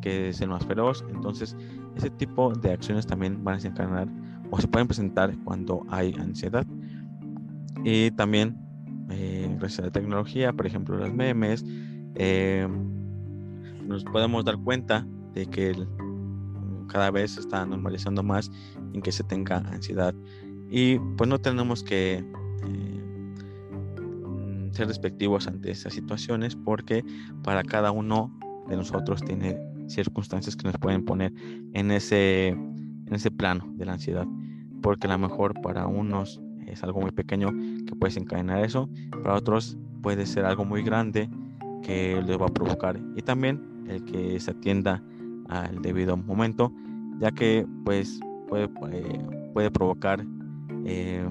que 0.00 0.30
es 0.30 0.40
el 0.40 0.48
más 0.48 0.64
feroz. 0.64 1.04
Entonces, 1.10 1.56
ese 1.96 2.10
tipo 2.10 2.52
de 2.52 2.72
acciones 2.72 3.06
también 3.06 3.42
van 3.42 3.54
a 3.54 3.56
desencadenar 3.56 4.08
o 4.50 4.60
se 4.60 4.68
pueden 4.68 4.86
presentar 4.86 5.36
cuando 5.44 5.84
hay 5.88 6.14
ansiedad. 6.14 6.66
Y 7.84 8.10
también, 8.12 8.56
eh, 9.10 9.48
gracias 9.58 9.80
a 9.80 9.82
la 9.86 9.90
tecnología, 9.90 10.52
por 10.52 10.66
ejemplo, 10.66 10.96
los 10.96 11.12
memes, 11.12 11.64
eh, 12.14 12.66
nos 13.86 14.04
podemos 14.04 14.44
dar 14.44 14.56
cuenta 14.58 15.06
de 15.38 15.46
que 15.46 15.86
cada 16.88 17.12
vez 17.12 17.32
se 17.32 17.40
está 17.40 17.64
normalizando 17.64 18.24
más 18.24 18.50
en 18.92 19.00
que 19.00 19.12
se 19.12 19.22
tenga 19.22 19.58
ansiedad. 19.58 20.14
Y 20.68 20.98
pues 21.16 21.30
no 21.30 21.38
tenemos 21.38 21.84
que 21.84 22.24
eh, 22.66 23.02
ser 24.72 24.88
respectivos 24.88 25.46
ante 25.46 25.70
esas 25.70 25.94
situaciones 25.94 26.56
porque 26.56 27.04
para 27.44 27.62
cada 27.62 27.92
uno 27.92 28.36
de 28.68 28.76
nosotros 28.76 29.22
tiene 29.22 29.56
circunstancias 29.86 30.56
que 30.56 30.64
nos 30.64 30.76
pueden 30.78 31.04
poner 31.04 31.32
en 31.72 31.92
ese, 31.92 32.48
en 32.48 33.12
ese 33.12 33.30
plano 33.30 33.64
de 33.76 33.86
la 33.86 33.92
ansiedad. 33.92 34.26
Porque 34.82 35.06
a 35.06 35.10
lo 35.10 35.18
mejor 35.18 35.60
para 35.62 35.86
unos 35.86 36.40
es 36.66 36.82
algo 36.82 37.00
muy 37.00 37.12
pequeño 37.12 37.50
que 37.86 37.94
puede 37.94 38.10
desencadenar 38.10 38.64
eso, 38.64 38.90
para 39.22 39.36
otros 39.36 39.78
puede 40.02 40.26
ser 40.26 40.44
algo 40.44 40.64
muy 40.64 40.82
grande 40.82 41.30
que 41.82 42.20
les 42.26 42.38
va 42.40 42.46
a 42.46 42.52
provocar. 42.52 43.00
Y 43.16 43.22
también 43.22 43.84
el 43.88 44.04
que 44.04 44.38
se 44.40 44.50
atienda 44.50 45.02
al 45.48 45.80
debido 45.82 46.16
momento, 46.16 46.72
ya 47.20 47.30
que 47.30 47.66
pues 47.84 48.20
puede, 48.48 48.68
puede, 48.68 49.70
provocar 49.70 50.24
eh, 50.84 51.26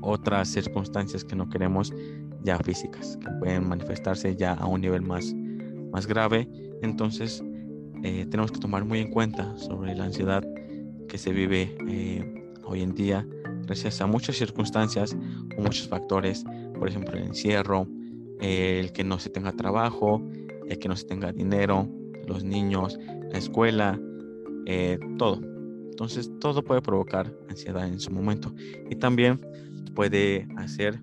otras 0.00 0.48
circunstancias 0.48 1.24
que 1.24 1.34
no 1.34 1.48
queremos 1.48 1.92
ya 2.42 2.58
físicas, 2.58 3.16
que 3.20 3.30
pueden 3.38 3.68
manifestarse 3.68 4.36
ya 4.36 4.52
a 4.54 4.66
un 4.66 4.80
nivel 4.80 5.02
más, 5.02 5.34
más 5.92 6.06
grave. 6.06 6.48
Entonces, 6.82 7.42
eh, 8.02 8.26
tenemos 8.30 8.52
que 8.52 8.60
tomar 8.60 8.84
muy 8.84 9.00
en 9.00 9.10
cuenta 9.10 9.56
sobre 9.58 9.94
la 9.94 10.04
ansiedad 10.04 10.44
que 11.08 11.18
se 11.18 11.32
vive 11.32 11.76
eh, 11.88 12.52
hoy 12.64 12.82
en 12.82 12.94
día 12.94 13.26
gracias 13.68 14.00
a 14.00 14.06
muchas 14.06 14.36
circunstancias 14.36 15.16
o 15.56 15.60
muchos 15.60 15.88
factores, 15.88 16.44
por 16.78 16.88
ejemplo, 16.88 17.16
el 17.16 17.24
encierro, 17.24 17.86
el 18.40 18.92
que 18.92 19.04
no 19.04 19.18
se 19.18 19.28
tenga 19.28 19.52
trabajo, 19.52 20.22
el 20.66 20.78
que 20.78 20.88
no 20.88 20.96
se 20.96 21.06
tenga 21.06 21.32
dinero, 21.32 21.86
los 22.26 22.44
niños, 22.44 22.98
la 23.30 23.38
escuela, 23.38 24.00
eh, 24.66 24.98
todo. 25.18 25.40
Entonces, 25.90 26.30
todo 26.40 26.62
puede 26.62 26.80
provocar 26.80 27.34
ansiedad 27.48 27.86
en 27.88 27.98
su 27.98 28.10
momento. 28.10 28.54
Y 28.90 28.96
también 28.96 29.40
puede 29.94 30.46
hacer 30.56 31.02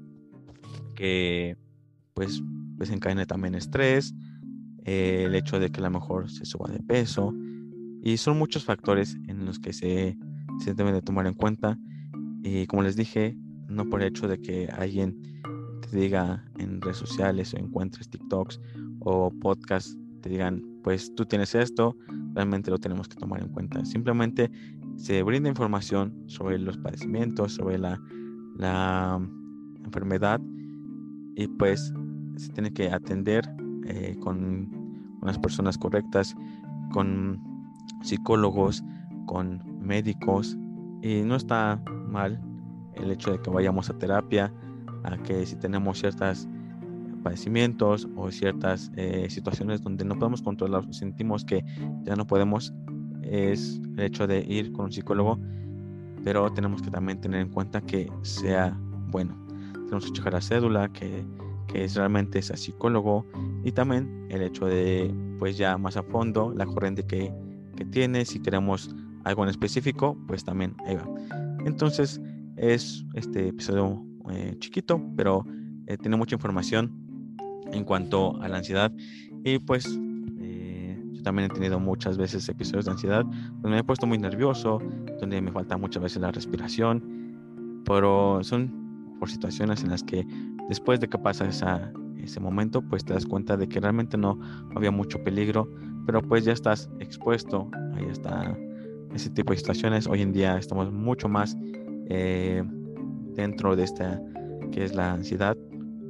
que 0.96 1.58
pues 2.14 2.42
desencadene 2.78 3.26
también 3.26 3.56
estrés, 3.56 4.16
eh, 4.86 5.24
el 5.26 5.36
hecho 5.36 5.60
de 5.60 5.70
que 5.70 5.82
a 5.82 5.84
lo 5.84 5.92
mejor 5.92 6.30
se 6.30 6.46
suba 6.46 6.72
de 6.72 6.80
peso. 6.80 7.34
Y 8.02 8.18
son 8.18 8.38
muchos 8.38 8.64
factores 8.64 9.18
en 9.28 9.46
los 9.46 9.60
que 9.60 9.74
se, 9.74 10.18
se 10.64 10.74
deben 10.74 10.94
de 10.94 11.02
tomar 11.02 11.28
en 11.28 11.34
cuenta. 11.34 11.78
Y 12.44 12.68
como 12.68 12.84
les 12.84 12.96
dije, 12.96 13.36
no 13.68 13.90
por 13.90 14.02
el 14.02 14.10
hecho 14.10 14.28
de 14.28 14.40
que 14.40 14.68
alguien 14.68 15.22
te 15.82 15.98
diga 15.98 16.46
en 16.58 16.82
redes 16.82 16.98
sociales 16.98 17.54
o 17.54 17.58
encuentres 17.58 18.10
TikToks 18.10 18.62
o 19.00 19.32
podcasts, 19.32 19.98
te 20.26 20.30
digan, 20.32 20.64
pues 20.84 21.14
tú 21.14 21.24
tienes 21.28 21.54
esto, 21.54 21.96
realmente 22.34 22.72
lo 22.72 22.80
tenemos 22.80 23.08
que 23.08 23.16
tomar 23.16 23.44
en 23.44 23.50
cuenta. 23.50 23.86
Simplemente 23.86 24.50
se 24.96 25.22
brinda 25.22 25.50
información 25.50 26.16
sobre 26.26 26.58
los 26.58 26.80
padecimientos, 26.80 27.54
sobre 27.54 27.78
la, 27.78 28.02
la 28.58 29.22
enfermedad 29.84 30.42
y 31.36 31.48
pues 31.48 31.94
se 32.38 32.50
tiene 32.54 32.74
que 32.74 32.92
atender 32.92 33.48
eh, 33.86 34.18
con, 34.20 34.84
las 35.22 35.38
personas 35.38 35.78
correctas, 35.78 36.36
con 36.92 37.40
psicólogos, 38.02 38.84
con 39.28 39.62
médicos 39.80 40.58
y 41.04 41.22
no 41.22 41.36
está 41.36 41.84
mal 42.10 42.42
el 42.96 43.12
hecho 43.12 43.32
de 43.32 43.42
que 43.42 43.52
vayamos 43.52 43.92
a 43.92 43.98
terapia, 44.00 44.52
a 45.04 45.18
que 45.18 45.46
si 45.46 45.56
tenemos 45.56 46.00
ciertos 46.00 46.48
padecimientos 47.26 48.08
o 48.16 48.32
ciertas 48.32 48.92
eh, 48.96 49.28
situaciones 49.30 49.82
donde 49.82 50.06
no 50.06 50.16
podemos 50.18 50.42
controlar, 50.42 50.86
sentimos 50.94 51.44
que 51.44 51.66
ya 52.04 52.16
no 52.16 52.26
podemos, 52.26 52.74
es 53.24 53.82
el 53.98 54.00
hecho 54.00 54.28
de 54.28 54.46
ir 54.48 54.72
con 54.72 54.86
un 54.86 54.92
psicólogo, 54.92 55.40
pero 56.24 56.52
tenemos 56.54 56.82
que 56.82 56.92
también 56.92 57.20
tener 57.20 57.42
en 57.42 57.50
cuenta 57.50 57.82
que 57.82 58.10
sea 58.22 58.78
bueno 59.12 59.46
tenemos 59.86 60.06
que 60.06 60.12
checar 60.14 60.34
la 60.34 60.42
cédula, 60.42 60.90
que, 60.90 61.26
que 61.68 61.84
es 61.84 61.96
realmente 61.96 62.40
ese 62.40 62.58
psicólogo 62.58 63.26
y 63.64 63.72
también 63.72 64.28
el 64.30 64.42
hecho 64.42 64.66
de, 64.66 65.14
pues 65.40 65.58
ya 65.58 65.78
más 65.78 65.98
a 65.98 66.04
fondo, 66.04 66.54
la 66.56 66.66
corriente 66.66 67.06
que, 67.06 67.34
que 67.76 67.86
tiene, 67.86 68.26
si 68.26 68.42
queremos 68.42 68.96
algo 69.24 69.44
en 69.44 69.50
específico, 69.50 70.18
pues 70.28 70.44
también 70.44 70.76
ahí 70.86 70.96
va. 70.96 71.08
Entonces 71.66 72.22
es 72.58 73.06
este 73.14 73.50
episodio 73.50 74.04
eh, 74.32 74.56
chiquito, 74.60 75.02
pero 75.16 75.46
eh, 75.88 75.98
tiene 75.98 76.18
mucha 76.18 76.36
información 76.36 77.05
en 77.76 77.84
cuanto 77.84 78.42
a 78.42 78.48
la 78.48 78.58
ansiedad. 78.58 78.92
Y 79.44 79.60
pues 79.60 79.86
yo 79.88 81.22
también 81.22 81.50
he 81.52 81.54
tenido 81.54 81.80
muchas 81.80 82.18
veces 82.18 82.48
episodios 82.50 82.86
de 82.86 82.92
ansiedad 82.92 83.24
donde 83.24 83.70
me 83.70 83.80
he 83.80 83.84
puesto 83.84 84.08
muy 84.08 84.18
nervioso, 84.18 84.80
donde 85.20 85.42
me 85.42 85.52
falta 85.52 85.78
muchas 85.78 86.02
veces 86.02 86.22
la 86.22 86.32
respiración, 86.32 87.82
pero 87.86 88.44
son 88.44 89.16
por 89.20 89.30
situaciones 89.30 89.84
en 89.84 89.92
las 89.92 90.04
que 90.04 90.26
después 90.68 91.00
de 91.00 91.08
que 91.08 91.18
pasa 91.18 91.48
esa, 91.48 91.92
ese 92.18 92.40
momento, 92.40 92.82
pues 92.82 93.06
te 93.06 93.14
das 93.14 93.26
cuenta 93.26 93.56
de 93.58 93.68
que 93.68 93.80
realmente 93.80 94.18
no 94.18 94.40
había 94.76 94.92
mucho 94.92 95.24
peligro, 95.24 95.70
pero 96.06 96.22
pues 96.22 96.44
ya 96.44 96.54
estás 96.54 96.90
expuesto, 97.00 97.70
ahí 97.96 98.06
está 98.06 98.58
ese 99.14 99.30
tipo 99.30 99.54
de 99.54 99.58
situaciones. 99.58 100.08
Hoy 100.08 100.22
en 100.22 100.34
día 100.34 100.58
estamos 100.58 100.92
mucho 100.92 101.30
más 101.30 101.56
eh, 102.10 102.64
dentro 103.34 103.76
de 103.76 103.84
esta 103.84 104.22
que 104.72 104.84
es 104.84 104.96
la 104.96 105.14
ansiedad 105.14 105.58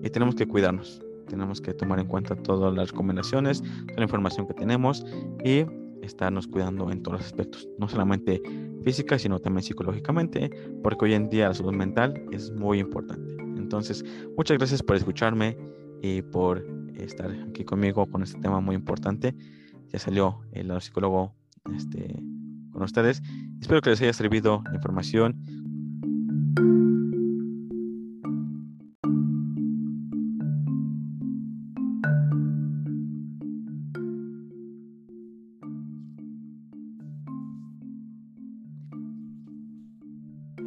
y 0.04 0.10
tenemos 0.10 0.36
que 0.36 0.48
cuidarnos. 0.48 1.05
Tenemos 1.28 1.62
que 1.62 1.74
tomar 1.74 2.00
en 2.00 2.08
cuenta 2.08 2.36
todas 2.36 2.74
las 2.74 2.92
recomendaciones, 2.92 3.62
toda 3.62 3.98
la 3.98 4.04
información 4.04 4.48
que 4.48 4.54
tenemos 4.54 5.06
y 5.44 5.66
estarnos 6.02 6.48
cuidando 6.48 6.92
en 6.92 7.02
todos 7.02 7.20
los 7.20 7.26
aspectos, 7.26 7.68
no 7.80 7.88
solamente 7.88 8.42
física, 8.84 9.18
sino 9.18 9.40
también 9.40 9.64
psicológicamente, 9.64 10.50
porque 10.84 11.06
hoy 11.06 11.14
en 11.14 11.30
día 11.30 11.48
la 11.48 11.54
salud 11.54 11.74
mental 11.74 12.24
es 12.32 12.52
muy 12.52 12.80
importante. 12.80 13.36
Entonces, 13.58 14.06
muchas 14.38 14.58
gracias 14.58 14.84
por 14.84 14.96
escucharme 14.96 15.58
y 16.02 16.22
por 16.22 16.66
estar 16.96 17.32
aquí 17.50 17.66
conmigo 17.66 18.06
con 18.06 18.24
este 18.24 18.40
tema 18.40 18.60
muy 18.62 18.76
importante. 18.76 19.36
Ya 19.92 20.00
salió 20.00 20.42
el 20.52 20.72
psicólogo 20.82 21.34
este, 21.76 22.24
con 22.72 22.84
ustedes. 22.84 23.22
Espero 23.60 23.82
que 23.82 23.90
les 23.90 24.02
haya 24.02 24.14
servido 24.14 24.64
la 24.66 24.76
información. 24.76 25.65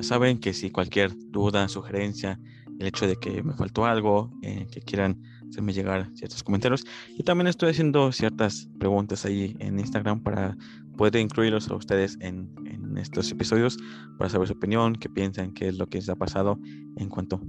Saben 0.01 0.39
que 0.39 0.53
si 0.53 0.71
cualquier 0.71 1.13
duda, 1.31 1.69
sugerencia, 1.69 2.39
el 2.79 2.87
hecho 2.87 3.07
de 3.07 3.17
que 3.17 3.43
me 3.43 3.55
faltó 3.55 3.85
algo, 3.85 4.31
eh, 4.43 4.67
que 4.71 4.81
quieran 4.81 5.21
hacerme 5.49 5.73
llegar 5.73 6.11
ciertos 6.15 6.43
comentarios. 6.43 6.85
Y 7.17 7.23
también 7.23 7.49
estoy 7.49 7.71
haciendo 7.71 8.13
ciertas 8.13 8.69
preguntas 8.79 9.25
ahí 9.25 9.57
en 9.59 9.79
Instagram 9.79 10.23
para 10.23 10.57
poder 10.97 11.17
incluirlos 11.17 11.69
a 11.69 11.75
ustedes 11.75 12.17
en, 12.21 12.49
estos 12.97 13.31
episodios, 13.31 13.79
para 14.19 14.29
saber 14.29 14.49
su 14.49 14.55
opinión, 14.55 14.97
qué 14.97 15.09
piensan, 15.09 15.53
qué 15.53 15.69
es 15.69 15.79
lo 15.79 15.87
que 15.87 15.99
les 15.99 16.09
ha 16.09 16.17
pasado 16.17 16.59
en 16.97 17.09
cuanto 17.09 17.41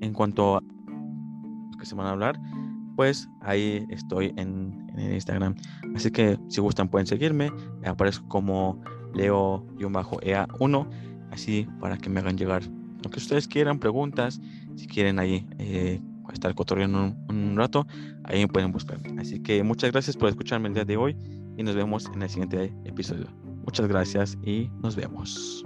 en 0.00 0.14
cuanto 0.14 0.56
a 0.56 0.62
lo 0.62 1.78
que 1.78 1.84
se 1.84 1.94
van 1.94 2.06
a 2.06 2.10
hablar, 2.12 2.40
pues 2.96 3.28
ahí 3.42 3.84
estoy 3.90 4.32
en, 4.38 4.88
en 4.96 5.12
Instagram. 5.12 5.56
Así 5.94 6.10
que 6.10 6.38
si 6.48 6.62
gustan 6.62 6.88
pueden 6.88 7.06
seguirme. 7.06 7.52
Aparezco 7.84 8.26
como 8.28 8.80
leo-ea1, 9.14 10.88
así 11.30 11.66
para 11.80 11.96
que 11.96 12.10
me 12.10 12.20
hagan 12.20 12.36
llegar 12.36 12.62
lo 13.02 13.10
que 13.10 13.18
ustedes 13.18 13.46
quieran, 13.46 13.78
preguntas, 13.78 14.40
si 14.76 14.86
quieren 14.86 15.18
ahí 15.18 15.46
eh, 15.58 16.00
estar 16.32 16.54
cotorreando 16.54 16.98
un, 16.98 17.16
un 17.28 17.56
rato, 17.56 17.86
ahí 18.24 18.40
me 18.40 18.48
pueden 18.48 18.72
buscar. 18.72 18.98
Así 19.18 19.40
que 19.40 19.62
muchas 19.62 19.92
gracias 19.92 20.16
por 20.16 20.28
escucharme 20.28 20.68
el 20.68 20.74
día 20.74 20.84
de 20.84 20.96
hoy 20.96 21.16
y 21.56 21.62
nos 21.62 21.74
vemos 21.74 22.10
en 22.14 22.22
el 22.22 22.28
siguiente 22.28 22.72
episodio. 22.84 23.26
Muchas 23.64 23.86
gracias 23.88 24.38
y 24.42 24.70
nos 24.82 24.96
vemos. 24.96 25.64